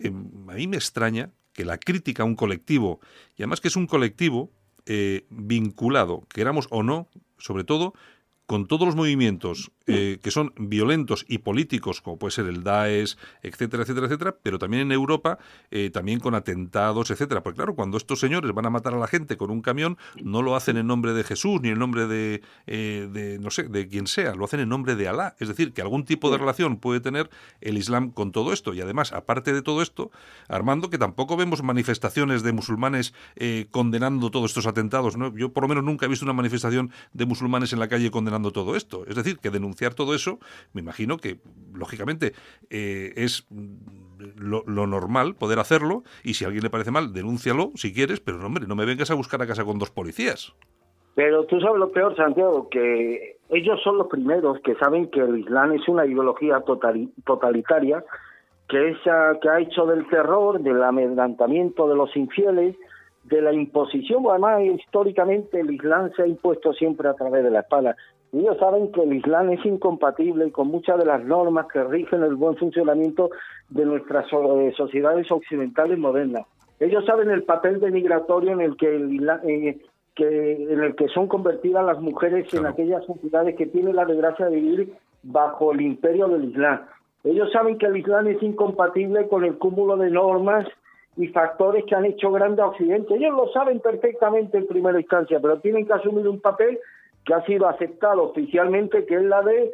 eh, 0.00 0.08
a 0.48 0.54
mí 0.54 0.66
me 0.66 0.76
extraña 0.76 1.30
que 1.52 1.64
la 1.64 1.78
crítica 1.78 2.22
a 2.22 2.26
un 2.26 2.36
colectivo, 2.36 3.00
y 3.36 3.42
además 3.42 3.60
que 3.60 3.68
es 3.68 3.76
un 3.76 3.86
colectivo 3.86 4.50
eh, 4.86 5.26
vinculado, 5.28 6.24
queramos 6.28 6.66
o 6.70 6.82
no, 6.82 7.08
sobre 7.36 7.64
todo 7.64 7.94
con 8.48 8.66
todos 8.66 8.86
los 8.86 8.96
movimientos 8.96 9.72
eh, 9.86 10.20
que 10.22 10.30
son 10.30 10.54
violentos 10.58 11.26
y 11.28 11.38
políticos, 11.38 12.00
como 12.00 12.18
puede 12.18 12.30
ser 12.30 12.46
el 12.46 12.62
Daesh, 12.62 13.16
etcétera, 13.42 13.82
etcétera, 13.82 14.06
etcétera, 14.06 14.36
pero 14.42 14.58
también 14.58 14.82
en 14.84 14.92
Europa, 14.92 15.38
eh, 15.70 15.90
también 15.90 16.18
con 16.18 16.34
atentados, 16.34 17.10
etcétera. 17.10 17.42
Porque 17.42 17.56
claro, 17.56 17.74
cuando 17.74 17.98
estos 17.98 18.20
señores 18.20 18.50
van 18.52 18.64
a 18.64 18.70
matar 18.70 18.94
a 18.94 18.98
la 18.98 19.06
gente 19.06 19.36
con 19.36 19.50
un 19.50 19.60
camión, 19.60 19.98
no 20.22 20.40
lo 20.40 20.56
hacen 20.56 20.78
en 20.78 20.86
nombre 20.86 21.12
de 21.12 21.24
Jesús 21.24 21.60
ni 21.60 21.68
en 21.68 21.78
nombre 21.78 22.06
de, 22.06 22.40
eh, 22.66 23.08
de, 23.12 23.38
no 23.38 23.50
sé, 23.50 23.64
de 23.64 23.86
quien 23.86 24.06
sea, 24.06 24.34
lo 24.34 24.46
hacen 24.46 24.60
en 24.60 24.70
nombre 24.70 24.96
de 24.96 25.08
Alá. 25.08 25.36
Es 25.40 25.48
decir, 25.48 25.74
que 25.74 25.82
algún 25.82 26.06
tipo 26.06 26.30
de 26.30 26.38
relación 26.38 26.78
puede 26.78 27.00
tener 27.00 27.28
el 27.60 27.76
Islam 27.76 28.12
con 28.12 28.32
todo 28.32 28.54
esto. 28.54 28.72
Y 28.72 28.80
además, 28.80 29.12
aparte 29.12 29.52
de 29.52 29.60
todo 29.60 29.82
esto, 29.82 30.10
Armando, 30.48 30.88
que 30.88 30.96
tampoco 30.96 31.36
vemos 31.36 31.62
manifestaciones 31.62 32.42
de 32.42 32.52
musulmanes 32.52 33.12
condenando 33.70 34.30
todos 34.30 34.50
estos 34.52 34.66
atentados. 34.66 35.18
¿no? 35.18 35.36
Yo 35.36 35.52
por 35.52 35.64
lo 35.64 35.68
menos 35.68 35.84
nunca 35.84 36.06
he 36.06 36.08
visto 36.08 36.24
una 36.24 36.32
manifestación 36.32 36.90
de 37.12 37.26
musulmanes 37.26 37.74
en 37.74 37.78
la 37.78 37.88
calle 37.88 38.10
condenando 38.10 38.37
todo 38.50 38.76
esto. 38.76 39.04
Es 39.06 39.16
decir, 39.16 39.38
que 39.38 39.50
denunciar 39.50 39.94
todo 39.94 40.14
eso, 40.14 40.38
me 40.72 40.80
imagino 40.80 41.18
que, 41.18 41.38
lógicamente, 41.74 42.32
eh, 42.70 43.12
es 43.16 43.46
lo, 44.36 44.64
normal 44.86 45.34
poder 45.34 45.58
hacerlo 45.58 46.02
y 46.22 46.34
si 46.34 46.44
a 46.44 46.48
alguien 46.48 46.64
le 46.64 46.70
parece 46.70 46.90
mal, 46.90 47.12
denúncialo 47.12 47.72
si 47.74 47.92
quieres, 47.92 48.20
pero 48.20 48.38
no, 48.38 48.46
hombre, 48.46 48.66
no 48.66 48.76
me 48.76 48.86
vengas 48.86 49.10
a 49.10 49.14
buscar 49.14 49.42
a 49.42 49.46
casa 49.46 49.64
con 49.64 49.78
dos 49.78 49.90
policías. 49.90 50.54
Pero 51.14 51.44
tú 51.46 51.60
sabes 51.60 51.78
lo 51.78 51.90
peor, 51.90 52.14
Santiago, 52.16 52.68
que 52.68 53.38
ellos 53.50 53.80
son 53.82 53.98
los 53.98 54.06
primeros 54.06 54.60
que 54.60 54.76
saben 54.76 55.10
que 55.10 55.20
el 55.20 55.38
Islam 55.38 55.72
es 55.72 55.88
una 55.88 56.06
ideología 56.06 56.62
totalitaria 57.24 58.04
que, 58.68 58.90
esa, 58.90 59.38
que 59.40 59.48
ha 59.48 59.60
hecho 59.60 59.86
del 59.86 60.06
terror, 60.08 60.60
del 60.60 60.82
amedrentamiento 60.82 61.88
de 61.88 61.96
los 61.96 62.14
infieles, 62.16 62.76
de 63.24 63.42
la 63.42 63.52
imposición, 63.52 64.24
además 64.30 64.62
históricamente 64.62 65.60
el 65.60 65.70
Islam 65.70 66.10
se 66.14 66.22
ha 66.22 66.26
impuesto 66.26 66.72
siempre 66.72 67.08
a 67.08 67.14
través 67.14 67.42
de 67.42 67.50
la 67.50 67.60
espada. 67.60 67.96
Ellos 68.32 68.58
saben 68.58 68.92
que 68.92 69.02
el 69.02 69.14
Islam 69.14 69.50
es 69.50 69.64
incompatible 69.64 70.52
con 70.52 70.68
muchas 70.68 70.98
de 70.98 71.06
las 71.06 71.24
normas 71.24 71.66
que 71.72 71.82
rigen 71.82 72.22
el 72.22 72.34
buen 72.34 72.56
funcionamiento 72.56 73.30
de 73.70 73.86
nuestras 73.86 74.26
eh, 74.32 74.72
sociedades 74.76 75.30
occidentales 75.30 75.98
modernas. 75.98 76.46
Ellos 76.78 77.04
saben 77.06 77.30
el 77.30 77.44
papel 77.44 77.80
denigratorio 77.80 78.52
en 78.52 78.60
el 78.60 78.76
que, 78.76 78.96
eh, 78.96 79.78
que 80.14 80.52
en 80.72 80.80
el 80.80 80.94
que 80.94 81.08
son 81.08 81.26
convertidas 81.26 81.84
las 81.84 82.00
mujeres 82.00 82.52
en 82.52 82.66
aquellas 82.66 83.04
sociedades 83.04 83.56
que 83.56 83.66
tienen 83.66 83.96
la 83.96 84.04
desgracia 84.04 84.46
de 84.46 84.56
vivir 84.56 84.92
bajo 85.22 85.72
el 85.72 85.80
imperio 85.80 86.28
del 86.28 86.44
Islam. 86.44 86.80
Ellos 87.24 87.50
saben 87.50 87.78
que 87.78 87.86
el 87.86 87.96
Islam 87.96 88.28
es 88.28 88.42
incompatible 88.42 89.26
con 89.28 89.44
el 89.44 89.56
cúmulo 89.58 89.96
de 89.96 90.10
normas 90.10 90.66
y 91.16 91.26
factores 91.28 91.84
que 91.84 91.96
han 91.96 92.04
hecho 92.04 92.30
grande 92.30 92.62
a 92.62 92.66
Occidente. 92.66 93.14
Ellos 93.14 93.34
lo 93.34 93.48
saben 93.52 93.80
perfectamente 93.80 94.58
en 94.58 94.66
primera 94.66 95.00
instancia, 95.00 95.40
pero 95.40 95.58
tienen 95.58 95.86
que 95.86 95.94
asumir 95.94 96.28
un 96.28 96.40
papel 96.40 96.78
que 97.24 97.34
ha 97.34 97.44
sido 97.44 97.68
aceptado 97.68 98.22
oficialmente, 98.24 99.04
que 99.06 99.16
es 99.16 99.22
la 99.22 99.42
de 99.42 99.72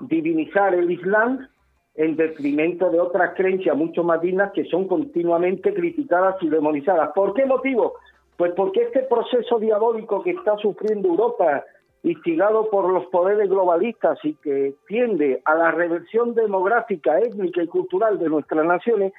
divinizar 0.00 0.74
el 0.74 0.90
Islam 0.90 1.46
en 1.94 2.16
detrimento 2.16 2.90
de 2.90 3.00
otras 3.00 3.34
creencias 3.36 3.76
mucho 3.76 4.02
más 4.02 4.20
dignas 4.20 4.52
que 4.52 4.64
son 4.64 4.88
continuamente 4.88 5.72
criticadas 5.72 6.36
y 6.42 6.48
demonizadas. 6.48 7.10
¿Por 7.14 7.34
qué 7.34 7.46
motivo? 7.46 7.94
Pues 8.36 8.52
porque 8.56 8.82
este 8.82 9.00
proceso 9.02 9.58
diabólico 9.58 10.22
que 10.22 10.30
está 10.30 10.56
sufriendo 10.56 11.08
Europa, 11.08 11.64
instigado 12.02 12.68
por 12.68 12.92
los 12.92 13.06
poderes 13.06 13.48
globalistas 13.48 14.18
y 14.24 14.34
que 14.34 14.74
tiende 14.88 15.40
a 15.44 15.54
la 15.54 15.70
reversión 15.70 16.34
demográfica, 16.34 17.20
étnica 17.20 17.62
y 17.62 17.68
cultural 17.68 18.18
de 18.18 18.28
nuestras 18.28 18.66
naciones, 18.66 19.12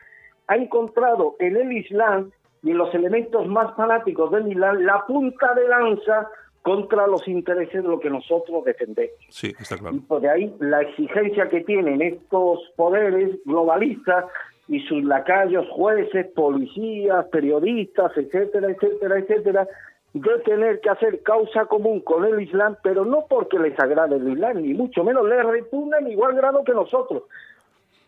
ha 0.47 0.55
encontrado 0.57 1.35
en 1.39 1.55
el 1.55 1.71
Islam 1.71 2.31
y 2.61 2.71
en 2.71 2.77
los 2.77 2.93
elementos 2.93 3.47
más 3.47 3.73
fanáticos 3.75 4.31
del 4.31 4.51
Islam 4.51 4.81
la 4.81 5.05
punta 5.05 5.53
de 5.53 5.67
lanza 5.67 6.29
contra 6.65 7.05
los 7.05 7.27
intereses 7.27 7.83
de 7.83 7.87
lo 7.87 7.99
que 7.99 8.09
nosotros 8.09 8.65
defendemos. 8.65 9.13
Sí, 9.29 9.53
está 9.59 9.77
claro. 9.77 9.97
Y 9.97 9.99
por 9.99 10.19
de 10.21 10.29
ahí 10.31 10.55
la 10.59 10.81
exigencia 10.81 11.47
que 11.47 11.61
tienen 11.61 12.01
estos 12.01 12.59
poderes 12.75 13.37
globalistas 13.45 14.25
y 14.67 14.79
sus 14.87 15.03
lacayos, 15.03 15.67
jueces, 15.69 16.25
policías, 16.33 17.23
periodistas, 17.27 18.17
etcétera, 18.17 18.71
etcétera, 18.71 19.19
etcétera, 19.19 19.67
de 20.13 20.39
tener 20.39 20.79
que 20.79 20.89
hacer 20.89 21.21
causa 21.21 21.65
común 21.65 21.99
con 21.99 22.25
el 22.25 22.41
Islam, 22.41 22.75
pero 22.81 23.05
no 23.05 23.27
porque 23.29 23.59
les 23.59 23.79
agrade 23.79 24.15
el 24.15 24.29
Islam, 24.29 24.63
ni 24.63 24.73
mucho 24.73 25.03
menos 25.03 25.29
les 25.29 25.45
repugna 25.45 25.99
en 25.99 26.07
igual 26.07 26.35
grado 26.35 26.63
que 26.63 26.73
nosotros, 26.73 27.23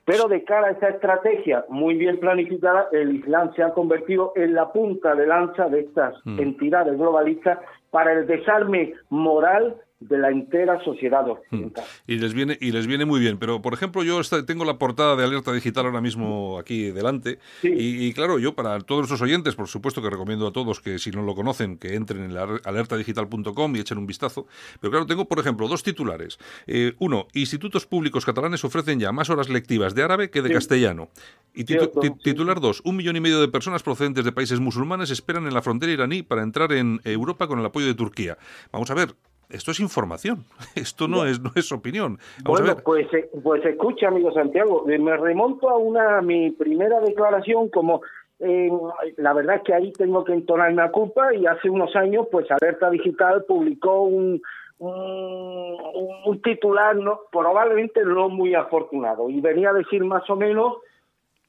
pero 0.07 0.29
de 0.29 0.45
cara 0.45 0.67
a 0.67 0.71
esa 0.71 0.87
estrategia 0.87 1.65
muy 1.67 1.95
bien 1.95 2.17
planificada, 2.21 2.87
el 2.93 3.17
Islam 3.17 3.53
se 3.55 3.61
ha 3.61 3.73
convertido 3.73 4.31
en 4.37 4.53
la 4.53 4.71
punta 4.71 5.13
de 5.13 5.27
lanza 5.27 5.67
de 5.67 5.81
estas 5.81 6.15
mm. 6.23 6.39
entidades 6.39 6.97
globalistas 6.97 7.59
para 7.91 8.13
el 8.13 8.25
desarme 8.25 8.93
moral 9.09 9.75
de 9.99 10.17
la 10.17 10.29
entera 10.29 10.83
sociedad 10.83 11.27
occidental. 11.27 11.83
Hmm. 11.83 12.11
Y 12.11 12.19
les 12.19 12.33
viene 12.33 12.57
y 12.61 12.71
les 12.71 12.85
viene 12.85 13.05
muy 13.05 13.19
bien, 13.19 13.39
pero 13.39 13.61
por 13.61 13.73
ejemplo 13.73 14.03
yo 14.03 14.21
tengo 14.45 14.63
la 14.63 14.77
portada 14.77 15.15
de 15.15 15.23
Alerta 15.23 15.51
Digital 15.51 15.87
ahora 15.87 16.01
mismo 16.01 16.59
aquí 16.59 16.91
delante 16.91 17.39
y, 17.63 18.13
claro, 18.13 18.37
yo 18.37 18.53
para 18.53 18.79
todos 18.81 19.01
nuestros 19.01 19.21
oyentes, 19.21 19.55
por 19.55 19.67
supuesto 19.67 20.01
que 20.01 20.09
recomiendo 20.09 20.47
a 20.47 20.51
todos 20.51 20.81
que 20.81 20.99
si 20.99 21.09
no 21.09 21.23
lo 21.23 21.33
conocen 21.33 21.77
que 21.77 21.95
entren 21.95 22.23
en 22.25 22.37
alertadigital.com 22.37 23.75
y 23.75 23.79
echen 23.79 23.97
un 23.97 24.05
vistazo, 24.05 24.45
pero 24.79 24.91
claro, 24.91 25.05
tengo 25.07 25.25
por 25.25 25.39
ejemplo 25.39 25.67
dos 25.67 25.81
titulares. 25.81 26.37
Eh, 26.67 26.93
uno, 26.99 27.27
institutos 27.33 27.87
públicos 27.87 28.25
catalanes 28.25 28.63
ofrecen 28.63 28.99
ya 28.99 29.11
más 29.11 29.29
horas 29.31 29.49
lectivas 29.49 29.95
de 29.95 30.03
árabe 30.03 30.29
que 30.29 30.41
de 30.41 30.51
castellano. 30.51 31.09
Y 31.53 31.63
titular 31.63 32.59
dos, 32.61 32.81
un 32.85 32.97
millón 32.97 33.15
y 33.15 33.19
medio 33.19 33.41
de 33.41 33.47
personas 33.47 33.81
procedentes 33.81 34.23
de 34.23 34.31
países 34.31 34.59
musulmanes 34.59 35.09
esperan 35.09 35.47
en 35.47 35.55
la 35.55 35.63
frontera 35.63 35.91
iraní 35.91 36.21
para 36.21 36.43
entrar 36.43 36.71
en 36.71 37.01
Europa 37.03 37.47
con 37.47 37.59
el 37.59 37.65
apoyo 37.65 37.87
de 37.87 37.95
Turquía. 37.95 38.37
Vamos 38.71 38.91
a 38.91 38.93
ver, 38.93 39.15
esto 39.49 39.71
es 39.71 39.79
información, 39.79 40.45
esto 40.75 41.07
no 41.07 41.25
es 41.25 41.39
no 41.41 41.51
es 41.55 41.71
opinión. 41.71 42.17
bueno, 42.43 42.75
pues 42.83 43.11
eh, 43.13 43.29
pues 43.43 43.63
escucha, 43.65 44.07
amigo 44.07 44.31
Santiago, 44.31 44.89
eh, 44.89 44.97
me 44.99 45.15
remonto 45.17 45.69
a 45.69 45.77
una 45.77 46.21
mi 46.21 46.51
primera 46.51 46.99
declaración 46.99 47.69
como 47.69 48.01
eh, 48.39 48.69
la 49.17 49.33
verdad 49.33 49.57
es 49.57 49.61
que 49.63 49.73
ahí 49.73 49.91
tengo 49.93 50.23
que 50.23 50.33
entonar 50.33 50.71
una 50.71 50.91
culpa 50.91 51.33
y 51.33 51.45
hace 51.47 51.69
unos 51.69 51.95
años 51.95 52.27
pues 52.31 52.45
Alerta 52.51 52.89
Digital 52.89 53.45
publicó 53.47 54.03
un, 54.03 54.41
un, 54.77 55.77
un 56.25 56.41
titular 56.41 56.95
no 56.95 57.21
probablemente 57.31 58.03
no 58.03 58.29
muy 58.29 58.53
afortunado 58.53 59.29
y 59.29 59.41
venía 59.41 59.71
a 59.71 59.73
decir 59.73 60.03
más 60.03 60.29
o 60.29 60.35
menos 60.35 60.77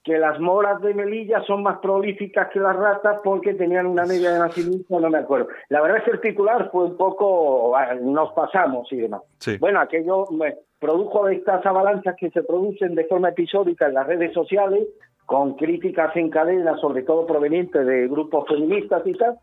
que 0.08 0.16
las 0.16 0.40
moras 0.40 0.80
de 0.80 0.94
Melilla 0.94 1.42
son 1.42 1.62
más 1.62 1.80
prolíficas 1.80 2.48
que 2.50 2.58
las 2.58 2.74
ratas 2.74 3.20
porque 3.22 3.52
tenían 3.52 3.84
una 3.84 4.06
media 4.06 4.32
de 4.32 4.38
nacimiento, 4.38 4.98
no 4.98 5.10
me 5.10 5.18
acuerdo. 5.18 5.48
La 5.68 5.82
verdad 5.82 5.98
es 5.98 6.04
que 6.04 6.10
el 6.12 6.20
titular 6.22 6.70
fue 6.72 6.84
un 6.84 6.96
poco, 6.96 7.76
ah, 7.76 7.94
nos 8.00 8.32
pasamos 8.32 8.90
y 8.90 8.96
demás. 8.96 9.20
Bueno, 9.60 9.80
aquello 9.80 10.24
produjo 10.78 11.28
estas 11.28 11.64
avalanchas 11.66 12.16
que 12.16 12.30
se 12.30 12.42
producen 12.42 12.94
de 12.94 13.04
forma 13.04 13.28
episódica 13.28 13.86
en 13.86 13.94
las 13.94 14.06
redes 14.06 14.32
sociales, 14.32 14.88
con 15.26 15.56
críticas 15.56 16.16
en 16.16 16.30
cadena, 16.30 16.78
sobre 16.78 17.02
todo 17.02 17.26
provenientes 17.26 17.86
de 17.86 18.08
grupos 18.08 18.48
feministas 18.48 19.06
y 19.06 19.12
tal, 19.12 19.38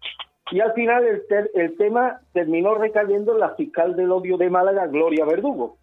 y 0.49 0.61
al 0.61 0.73
final 0.73 1.05
el, 1.05 1.23
el 1.53 1.77
tema 1.77 2.21
terminó 2.33 2.73
recayendo 2.73 3.33
en 3.33 3.39
la 3.39 3.53
fiscal 3.53 3.95
del 3.95 4.11
odio 4.11 4.37
de 4.37 4.49
Málaga, 4.49 4.87
Gloria 4.87 5.25
Verdugo. 5.25 5.77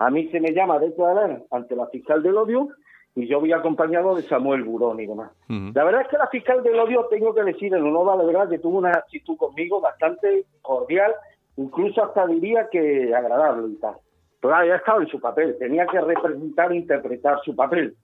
A 0.00 0.10
mí 0.10 0.28
se 0.30 0.40
me 0.40 0.52
llama 0.52 0.80
declarar 0.80 1.44
ante 1.52 1.76
la 1.76 1.86
fiscal 1.86 2.24
del 2.24 2.36
odio 2.36 2.70
y 3.16 3.26
yo 3.26 3.40
voy 3.40 3.50
acompañado 3.52 4.14
de 4.14 4.22
Samuel 4.22 4.62
Burón 4.62 5.00
y 5.00 5.06
demás. 5.06 5.32
La 5.48 5.84
verdad 5.84 6.02
es 6.02 6.08
que 6.08 6.18
la 6.18 6.28
fiscal 6.28 6.62
del 6.62 6.78
odio, 6.78 7.06
tengo 7.06 7.34
que 7.34 7.42
decir, 7.44 7.74
en 7.74 7.82
honor 7.82 8.10
a 8.10 8.16
la 8.16 8.24
verdad, 8.24 8.48
que 8.48 8.58
tuvo 8.58 8.76
una 8.76 8.90
actitud 8.90 9.38
conmigo 9.38 9.80
bastante 9.80 10.44
cordial, 10.60 11.14
incluso 11.56 12.04
hasta 12.04 12.26
diría 12.26 12.68
que 12.70 13.14
agradable 13.14 13.72
y 13.72 13.76
tal. 13.76 13.94
Pero 14.38 14.54
había 14.54 14.76
estado 14.76 15.00
en 15.00 15.08
su 15.08 15.18
papel, 15.18 15.56
tenía 15.58 15.86
que 15.86 15.98
representar 15.98 16.72
e 16.72 16.76
interpretar 16.76 17.40
su 17.42 17.56
papel. 17.56 17.96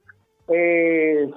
Eh, 0.49 1.31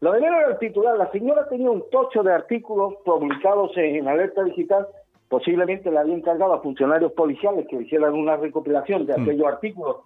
lo 0.00 0.12
de 0.12 0.18
era 0.18 0.46
el 0.48 0.58
titular, 0.58 0.96
la 0.96 1.10
señora 1.12 1.46
tenía 1.50 1.70
un 1.70 1.84
tocho 1.90 2.22
de 2.22 2.32
artículos 2.32 2.94
publicados 3.04 3.76
en 3.76 4.08
Alerta 4.08 4.42
Digital, 4.42 4.86
posiblemente 5.28 5.90
le 5.90 5.98
había 5.98 6.14
encargado 6.14 6.54
a 6.54 6.62
funcionarios 6.62 7.12
policiales 7.12 7.66
que 7.68 7.76
hicieran 7.76 8.14
una 8.14 8.36
recopilación 8.38 9.04
de 9.04 9.12
aquellos 9.12 9.46
artículos 9.46 9.96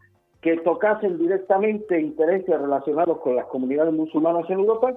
que 0.41 0.57
tocasen 0.59 1.19
directamente 1.19 2.01
intereses 2.01 2.61
relacionados 2.61 3.19
con 3.21 3.37
las 3.37 3.47
comunidades 3.47 3.93
musulmanas 3.93 4.49
en 4.49 4.61
Europa 4.61 4.95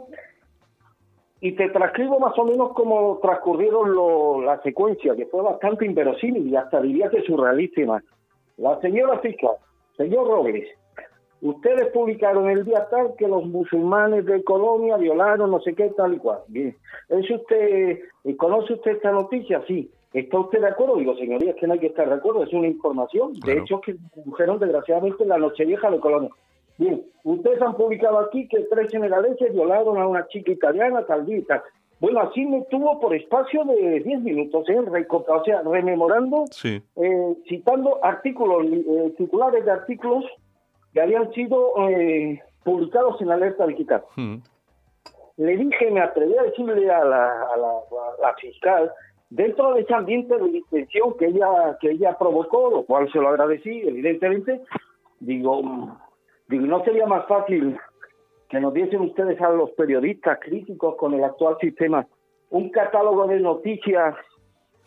y 1.42 1.54
te 1.54 1.70
transcribo 1.70 2.20
más 2.20 2.38
o 2.38 2.44
menos 2.44 2.74
cómo 2.74 3.20
transcurrieron 3.22 3.94
lo, 3.94 4.42
la 4.42 4.62
secuencia, 4.62 5.16
que 5.16 5.26
fue 5.26 5.42
bastante 5.42 5.86
inverosímil 5.86 6.48
y 6.48 6.56
hasta 6.56 6.82
diría 6.82 7.10
que 7.10 7.22
surrealísima. 7.22 8.04
La 8.58 8.80
señora 8.82 9.20
fiscal, 9.20 9.56
señor 9.96 10.28
Robles, 10.28 10.68
ustedes 11.42 11.88
publicaron 11.94 12.50
el 12.50 12.66
día 12.66 12.88
tal 12.90 13.14
que 13.18 13.28
los 13.28 13.46
musulmanes 13.46 14.26
de 14.26 14.44
Colombia 14.44 14.98
violaron 14.98 15.52
no 15.52 15.62
sé 15.62 15.74
qué 15.76 15.90
tal 15.96 16.16
y 16.16 16.18
cual. 16.18 16.40
Bien, 16.48 16.76
¿Es 17.08 17.32
usted, 17.32 18.00
¿conoce 18.38 18.74
usted 18.74 18.92
esta 18.92 19.12
noticia? 19.12 19.64
Sí. 19.66 19.90
¿Está 20.14 20.40
usted 20.40 20.62
de 20.62 20.68
acuerdo? 20.68 20.96
Digo, 20.96 21.16
señoría, 21.16 21.52
es 21.52 21.56
que 21.58 21.68
no 21.68 21.74
hay 21.74 21.80
que 21.80 21.88
estar 21.88 22.08
de 22.08 22.16
acuerdo, 22.16 22.44
es 22.44 22.54
una 22.54 22.68
información. 22.68 23.34
De 23.46 23.60
hecho, 23.60 23.80
que 23.80 23.96
produjeron 24.14 24.60
desgraciadamente 24.60 25.24
en 25.24 25.30
la 25.30 25.38
Nochevieja 25.38 25.92
de 25.92 26.00
Colonia. 26.00 26.30
Bien, 26.80 27.04
ustedes 27.24 27.62
han 27.62 27.76
publicado 27.76 28.20
aquí 28.20 28.48
que 28.48 28.62
tres 28.62 28.90
senegaleses 28.90 29.54
violaron 29.54 29.98
a 29.98 30.08
una 30.08 30.28
chica 30.28 30.52
italiana, 30.52 31.06
tal 31.06 31.26
día 31.26 31.62
Bueno, 32.00 32.22
así 32.22 32.46
me 32.46 32.64
tuvo 32.72 33.00
por 33.02 33.14
espacio 33.14 33.66
de 33.66 34.00
10 34.00 34.22
minutos, 34.22 34.68
¿eh? 34.70 34.80
o 34.80 35.44
sea, 35.44 35.62
rememorando, 35.62 36.46
eh, 36.64 37.36
citando 37.50 38.00
artículos, 38.02 38.66
eh, 38.72 39.14
titulares 39.18 39.66
de 39.66 39.72
artículos 39.72 40.24
que 40.94 41.02
habían 41.02 41.32
sido 41.34 41.74
eh, 41.90 42.42
publicados 42.64 43.22
en 43.22 43.28
la 43.28 43.36
alerta 43.36 43.68
digital. 43.68 44.04
Hmm. 44.16 44.38
Le 45.36 45.58
dije, 45.58 45.92
me 45.92 46.02
atreví 46.02 46.36
a 46.38 46.44
decirle 46.44 46.90
a 46.90 47.04
la, 47.04 47.26
a 47.26 47.58
la 48.22 48.34
fiscal, 48.36 48.92
dentro 49.30 49.74
de 49.74 49.82
ese 49.82 49.94
ambiente 49.94 50.38
de 50.38 50.50
distensión 50.50 51.16
que 51.18 51.28
ella 51.28 51.78
que 51.80 51.92
ella 51.92 52.18
provocó, 52.18 52.70
lo 52.70 52.84
cual 52.84 53.12
se 53.12 53.20
lo 53.20 53.30
agradecí, 53.30 53.82
evidentemente, 53.82 54.62
digo, 55.20 55.62
digo, 56.48 56.66
no 56.66 56.84
sería 56.84 57.06
más 57.06 57.28
fácil 57.28 57.78
que 58.50 58.60
nos 58.60 58.74
diesen 58.74 59.02
ustedes 59.02 59.40
a 59.42 59.50
los 59.50 59.72
periodistas 59.72 60.40
críticos 60.42 60.96
con 60.96 61.14
el 61.14 61.24
actual 61.24 61.58
sistema 61.62 62.06
un 62.50 62.70
catálogo 62.70 63.28
de 63.28 63.40
noticias 63.40 64.16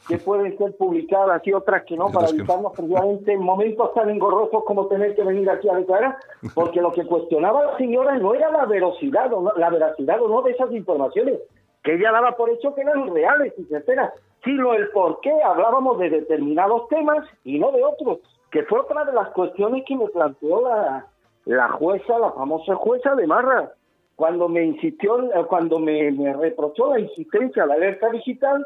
que 0.08 0.18
pueden 0.18 0.56
ser 0.58 0.76
publicadas 0.76 1.46
y 1.46 1.52
otras 1.52 1.84
que 1.84 1.96
no, 1.96 2.10
para 2.10 2.28
evitarnos 2.28 2.72
precisamente 2.72 3.32
en 3.32 3.42
momentos 3.42 3.94
tan 3.94 4.10
engorrosos 4.10 4.64
como 4.64 4.88
tener 4.88 5.14
que 5.14 5.22
venir 5.22 5.48
aquí 5.48 5.68
a 5.68 5.76
declarar, 5.76 6.16
porque 6.54 6.80
lo 6.80 6.92
que 6.92 7.06
cuestionaba 7.06 7.64
la 7.64 7.76
señora 7.76 8.18
no 8.18 8.34
era 8.34 8.50
la 8.50 8.66
veracidad 8.66 9.32
o 9.32 9.42
no, 9.42 9.52
la 9.56 9.70
veracidad 9.70 10.20
o 10.20 10.28
no 10.28 10.42
de 10.42 10.52
esas 10.52 10.72
informaciones, 10.72 11.38
que 11.84 11.94
ella 11.94 12.10
daba 12.10 12.36
por 12.36 12.50
hecho 12.50 12.74
que 12.74 12.80
eran 12.80 13.14
reales 13.14 13.52
y 13.56 13.64
sinceras, 13.64 14.12
sino 14.44 14.74
el 14.74 14.88
por 14.90 15.20
qué 15.20 15.32
hablábamos 15.42 15.98
de 15.98 16.10
determinados 16.10 16.88
temas 16.88 17.26
y 17.44 17.58
no 17.58 17.70
de 17.72 17.84
otros, 17.84 18.18
que 18.50 18.64
fue 18.64 18.80
otra 18.80 19.04
de 19.04 19.12
las 19.12 19.28
cuestiones 19.30 19.84
que 19.86 19.96
me 19.96 20.08
planteó 20.08 20.62
la, 20.62 21.06
la 21.44 21.68
jueza, 21.70 22.18
la 22.18 22.32
famosa 22.32 22.74
jueza 22.74 23.14
de 23.14 23.26
Marra, 23.26 23.72
cuando 24.16 24.48
me 24.48 24.64
insistió, 24.64 25.16
cuando 25.48 25.78
me, 25.78 26.10
reprochó 26.34 26.92
la 26.92 27.00
insistencia, 27.00 27.66
la 27.66 27.74
alerta 27.74 28.10
digital, 28.10 28.64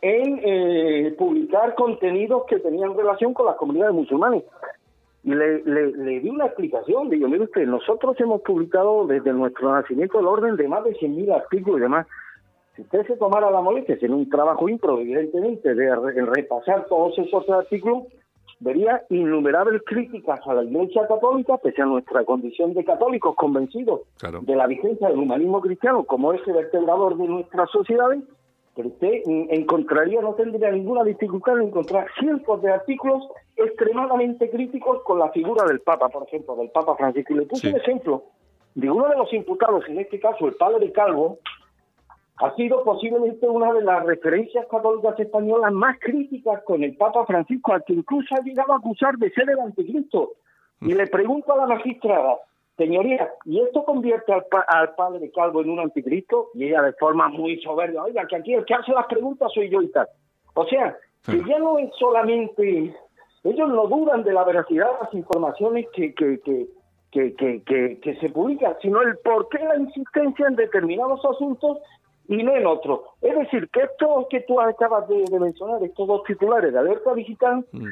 en 0.00 0.40
eh, 0.44 1.14
publicar 1.18 1.74
contenidos 1.74 2.44
que 2.46 2.58
tenían 2.58 2.96
relación 2.96 3.34
con 3.34 3.46
las 3.46 3.56
comunidades 3.56 3.94
musulmanes. 3.94 4.44
Y 5.24 5.34
le, 5.34 5.62
le, 5.64 5.92
le, 5.92 6.20
di 6.20 6.28
una 6.28 6.46
explicación, 6.46 7.10
digo, 7.10 7.28
mire 7.28 7.44
usted, 7.44 7.66
nosotros 7.66 8.18
hemos 8.20 8.40
publicado 8.42 9.06
desde 9.06 9.32
nuestro 9.32 9.72
nacimiento 9.72 10.20
el 10.20 10.26
orden 10.26 10.56
de 10.56 10.68
más 10.68 10.84
de 10.84 10.94
100.000 10.94 11.34
artículos 11.34 11.78
y 11.78 11.82
demás, 11.82 12.06
si 12.78 12.82
usted 12.82 13.08
se 13.08 13.16
tomara 13.16 13.50
la 13.50 13.60
molestia, 13.60 13.98
en 14.00 14.14
un 14.14 14.30
trabajo 14.30 14.68
impro, 14.68 15.00
evidentemente, 15.00 15.74
de 15.74 15.96
repasar 16.26 16.86
todos 16.86 17.18
esos 17.18 17.50
artículos, 17.50 18.04
vería 18.60 19.02
innumerables 19.10 19.82
críticas 19.84 20.38
a 20.46 20.54
la 20.54 20.62
Iglesia 20.62 21.04
Católica, 21.08 21.56
pese 21.56 21.82
a 21.82 21.86
nuestra 21.86 22.24
condición 22.24 22.74
de 22.74 22.84
católicos 22.84 23.34
convencidos 23.34 24.02
de 24.42 24.54
la 24.54 24.68
vigencia 24.68 25.08
del 25.08 25.18
humanismo 25.18 25.60
cristiano 25.60 26.04
como 26.04 26.32
ese 26.32 26.52
vertebrador 26.52 27.16
de 27.16 27.26
nuestras 27.26 27.68
sociedades, 27.72 28.22
pero 28.76 28.90
usted 28.90 29.22
encontraría, 29.26 30.20
no 30.20 30.34
tendría 30.34 30.70
ninguna 30.70 31.02
dificultad 31.02 31.58
en 31.58 31.66
encontrar 31.66 32.06
cientos 32.16 32.62
de 32.62 32.70
artículos 32.70 33.26
extremadamente 33.56 34.50
críticos 34.50 35.02
con 35.02 35.18
la 35.18 35.30
figura 35.30 35.66
del 35.66 35.80
Papa, 35.80 36.10
por 36.10 36.28
ejemplo, 36.28 36.54
del 36.54 36.70
Papa 36.70 36.94
Francisco. 36.94 37.32
Y 37.34 37.38
le 37.38 37.46
puse 37.46 37.70
un 37.70 37.76
ejemplo 37.76 38.22
de 38.76 38.88
uno 38.88 39.08
de 39.08 39.16
los 39.16 39.32
imputados, 39.32 39.82
en 39.88 39.98
este 39.98 40.20
caso 40.20 40.46
el 40.46 40.54
padre 40.54 40.92
Calvo, 40.92 41.38
ha 42.40 42.54
sido 42.54 42.84
posiblemente 42.84 43.48
una 43.48 43.72
de 43.72 43.82
las 43.82 44.04
referencias 44.04 44.66
católicas 44.70 45.18
españolas 45.18 45.72
más 45.72 45.98
críticas 45.98 46.62
con 46.64 46.84
el 46.84 46.96
Papa 46.96 47.26
Francisco, 47.26 47.72
al 47.72 47.84
que 47.84 47.94
incluso 47.94 48.34
ha 48.36 48.42
llegado 48.42 48.72
a 48.72 48.76
acusar 48.76 49.16
de 49.16 49.30
ser 49.30 49.50
el 49.50 49.58
anticristo. 49.58 50.32
Y 50.80 50.94
le 50.94 51.08
pregunto 51.08 51.52
a 51.52 51.56
la 51.56 51.66
magistrada, 51.66 52.36
señoría, 52.76 53.28
¿y 53.44 53.60
esto 53.60 53.84
convierte 53.84 54.32
al, 54.32 54.94
padre 54.94 55.32
Calvo 55.34 55.62
en 55.62 55.70
un 55.70 55.80
anticristo? 55.80 56.50
Y 56.54 56.66
ella 56.66 56.82
de 56.82 56.92
forma 56.92 57.28
muy 57.28 57.60
soberbia, 57.60 58.04
oiga, 58.04 58.26
que 58.28 58.36
aquí 58.36 58.54
el 58.54 58.64
que 58.64 58.74
hace 58.74 58.92
las 58.92 59.06
preguntas 59.06 59.50
soy 59.52 59.68
yo 59.68 59.82
y 59.82 59.90
tal. 59.90 60.06
O 60.54 60.64
sea, 60.66 60.96
que 61.26 61.42
ya 61.44 61.58
no 61.58 61.78
es 61.78 61.90
solamente, 61.98 62.94
ellos 63.42 63.68
no 63.68 63.86
dudan 63.88 64.22
de 64.22 64.32
la 64.32 64.44
veracidad 64.44 64.86
de 64.86 65.04
las 65.04 65.14
informaciones 65.14 65.86
que, 65.92 66.14
que, 66.14 66.38
que, 66.40 66.68
que, 67.10 67.98
que, 68.00 68.16
se 68.20 68.28
publican, 68.30 68.76
sino 68.80 69.02
el 69.02 69.16
por 69.18 69.48
qué 69.48 69.58
la 69.58 69.76
insistencia 69.76 70.46
en 70.46 70.56
determinados 70.56 71.24
asuntos 71.24 71.78
y 72.28 72.42
no 72.42 72.54
en 72.54 72.66
otros. 72.66 73.00
Es 73.22 73.36
decir, 73.36 73.68
que 73.70 73.80
estos 73.80 74.26
que 74.28 74.40
tú 74.40 74.60
acabas 74.60 75.08
de, 75.08 75.24
mencionar, 75.40 75.82
estos 75.82 76.06
dos 76.06 76.22
titulares 76.24 76.72
de 76.72 76.78
alerta 76.78 77.14
digital, 77.14 77.64
mm. 77.72 77.88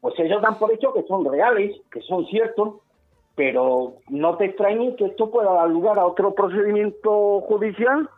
pues 0.00 0.14
ellos 0.18 0.42
dan 0.42 0.58
por 0.58 0.72
hecho 0.72 0.92
que 0.92 1.02
son 1.04 1.24
reales, 1.24 1.80
que 1.90 2.02
son 2.02 2.26
ciertos, 2.26 2.74
pero 3.34 3.94
no 4.08 4.36
te 4.36 4.46
extrañes 4.46 4.96
que 4.96 5.06
esto 5.06 5.30
pueda 5.30 5.52
dar 5.52 5.70
lugar 5.70 5.98
a 5.98 6.06
otro 6.06 6.34
procedimiento 6.34 7.40
judicial 7.40 8.08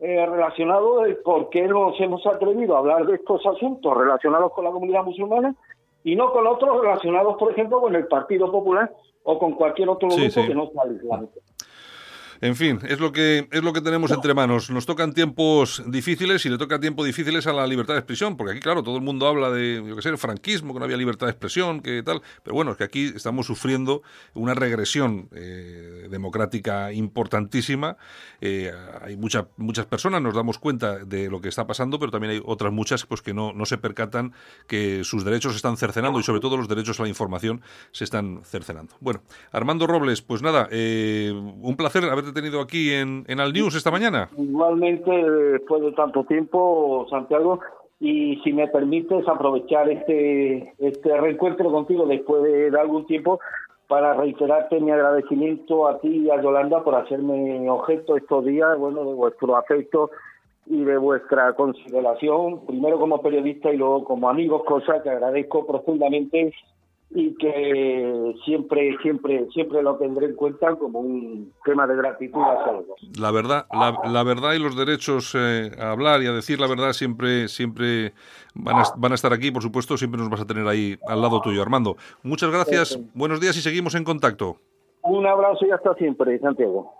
eh, 0.00 0.26
relacionado 0.26 1.02
de 1.02 1.14
por 1.16 1.50
qué 1.50 1.68
nos 1.68 2.00
hemos 2.00 2.26
atrevido 2.26 2.74
a 2.74 2.78
hablar 2.78 3.06
de 3.06 3.16
estos 3.16 3.44
asuntos 3.46 3.96
relacionados 3.96 4.52
con 4.52 4.64
la 4.64 4.70
comunidad 4.70 5.04
musulmana 5.04 5.54
y 6.02 6.16
no 6.16 6.32
con 6.32 6.46
otros 6.46 6.80
relacionados, 6.80 7.36
por 7.36 7.52
ejemplo, 7.52 7.80
con 7.80 7.94
el 7.94 8.06
Partido 8.06 8.50
Popular 8.50 8.90
o 9.24 9.38
con 9.38 9.52
cualquier 9.52 9.90
otro 9.90 10.08
grupo 10.08 10.46
que 10.46 10.54
no 10.54 10.66
sea 10.70 10.92
islámico. 10.92 11.38
En 12.42 12.56
fin, 12.56 12.80
es 12.88 12.98
lo 12.98 13.12
que 13.12 13.46
es 13.52 13.62
lo 13.62 13.72
que 13.72 13.80
tenemos 13.80 14.10
entre 14.10 14.34
manos. 14.34 14.68
Nos 14.68 14.84
tocan 14.84 15.12
tiempos 15.12 15.80
difíciles 15.86 16.44
y 16.44 16.48
le 16.48 16.58
toca 16.58 16.80
tiempos 16.80 17.06
difíciles 17.06 17.46
a 17.46 17.52
la 17.52 17.64
libertad 17.68 17.94
de 17.94 18.00
expresión, 18.00 18.36
porque 18.36 18.54
aquí, 18.54 18.60
claro, 18.60 18.82
todo 18.82 18.96
el 18.96 19.02
mundo 19.02 19.28
habla 19.28 19.48
de, 19.48 19.80
yo 19.86 19.94
qué 19.94 20.02
sé, 20.02 20.08
el 20.08 20.18
franquismo, 20.18 20.72
que 20.72 20.80
no 20.80 20.84
había 20.84 20.96
libertad 20.96 21.28
de 21.28 21.30
expresión, 21.30 21.80
que 21.82 22.02
tal, 22.02 22.20
pero 22.42 22.56
bueno, 22.56 22.72
es 22.72 22.78
que 22.78 22.82
aquí 22.82 23.12
estamos 23.14 23.46
sufriendo 23.46 24.02
una 24.34 24.54
regresión 24.54 25.28
eh, 25.30 26.08
democrática 26.10 26.92
importantísima. 26.92 27.96
Eh, 28.40 28.72
hay 29.02 29.16
muchas 29.16 29.44
muchas 29.56 29.86
personas, 29.86 30.20
nos 30.20 30.34
damos 30.34 30.58
cuenta 30.58 30.98
de 30.98 31.30
lo 31.30 31.40
que 31.40 31.48
está 31.48 31.68
pasando, 31.68 32.00
pero 32.00 32.10
también 32.10 32.32
hay 32.32 32.42
otras 32.44 32.72
muchas 32.72 33.06
pues 33.06 33.22
que 33.22 33.34
no, 33.34 33.52
no 33.52 33.66
se 33.66 33.78
percatan 33.78 34.32
que 34.66 35.04
sus 35.04 35.24
derechos 35.24 35.52
se 35.52 35.58
están 35.58 35.76
cercenando 35.76 36.18
y 36.18 36.24
sobre 36.24 36.40
todo 36.40 36.56
los 36.56 36.66
derechos 36.66 36.98
a 36.98 37.04
la 37.04 37.08
información 37.08 37.62
se 37.92 38.02
están 38.02 38.40
cercenando. 38.44 38.96
Bueno, 38.98 39.22
Armando 39.52 39.86
Robles, 39.86 40.22
pues 40.22 40.42
nada, 40.42 40.66
eh, 40.72 41.30
un 41.32 41.76
placer 41.76 42.02
haberte 42.06 42.31
tenido 42.32 42.60
aquí 42.60 42.92
en, 42.92 43.24
en 43.28 43.40
Al 43.40 43.52
News 43.52 43.74
esta 43.74 43.90
mañana. 43.90 44.28
Igualmente, 44.36 45.10
después 45.10 45.82
de 45.82 45.92
tanto 45.92 46.24
tiempo, 46.24 47.06
Santiago, 47.10 47.60
y 48.02 48.40
si 48.42 48.52
me 48.52 48.66
permites 48.66 49.28
aprovechar 49.28 49.88
este, 49.88 50.74
este 50.78 51.20
reencuentro 51.20 51.70
contigo 51.70 52.04
después 52.04 52.42
de, 52.42 52.76
algún 52.76 53.06
tiempo 53.06 53.38
para 53.86 54.14
reiterarte 54.14 54.80
mi 54.80 54.90
agradecimiento 54.90 55.86
a 55.86 56.00
ti 56.00 56.08
y 56.08 56.28
a 56.28 56.42
Yolanda 56.42 56.82
por 56.82 56.96
hacerme 56.96 57.70
objeto 57.70 58.16
estos 58.16 58.44
días, 58.44 58.76
bueno, 58.76 59.04
de 59.04 59.14
vuestro 59.14 59.56
afecto 59.56 60.10
y 60.66 60.82
de 60.82 60.98
vuestra 60.98 61.52
consideración, 61.52 62.66
primero 62.66 62.98
como 62.98 63.22
periodista 63.22 63.72
y 63.72 63.76
luego 63.76 64.02
como 64.02 64.28
amigos, 64.28 64.64
cosa 64.66 65.00
que 65.00 65.10
agradezco 65.10 65.64
profundamente 65.64 66.52
y 67.14 67.34
que 67.36 68.34
siempre, 68.44 68.96
siempre, 69.02 69.46
siempre 69.52 69.82
lo 69.82 69.96
tendré 69.96 70.26
en 70.26 70.34
cuenta 70.34 70.74
como 70.76 71.00
un 71.00 71.52
tema 71.64 71.86
de 71.86 71.96
gratitud 71.96 72.40
a 72.40 72.64
todos. 72.64 73.18
La 73.18 73.30
verdad, 73.30 73.66
la, 73.72 74.22
verdad 74.22 74.54
y 74.54 74.58
los 74.58 74.76
derechos 74.76 75.34
eh, 75.34 75.70
a 75.78 75.90
hablar 75.90 76.22
y 76.22 76.26
a 76.26 76.32
decir 76.32 76.58
la 76.60 76.66
verdad 76.66 76.92
siempre, 76.92 77.48
siempre 77.48 78.12
van 78.54 78.76
a, 78.76 78.84
van 78.96 79.12
a 79.12 79.14
estar 79.14 79.32
aquí, 79.32 79.50
por 79.50 79.62
supuesto, 79.62 79.96
siempre 79.96 80.20
nos 80.20 80.30
vas 80.30 80.40
a 80.40 80.46
tener 80.46 80.66
ahí 80.66 80.96
al 81.06 81.20
lado 81.20 81.40
tuyo, 81.40 81.60
Armando. 81.62 81.96
Muchas 82.22 82.50
gracias, 82.50 82.98
buenos 83.14 83.40
días 83.40 83.56
y 83.56 83.60
seguimos 83.60 83.94
en 83.94 84.04
contacto. 84.04 84.56
Un 85.02 85.26
abrazo 85.26 85.66
y 85.66 85.70
hasta 85.70 85.94
siempre, 85.94 86.38
Santiago. 86.38 86.92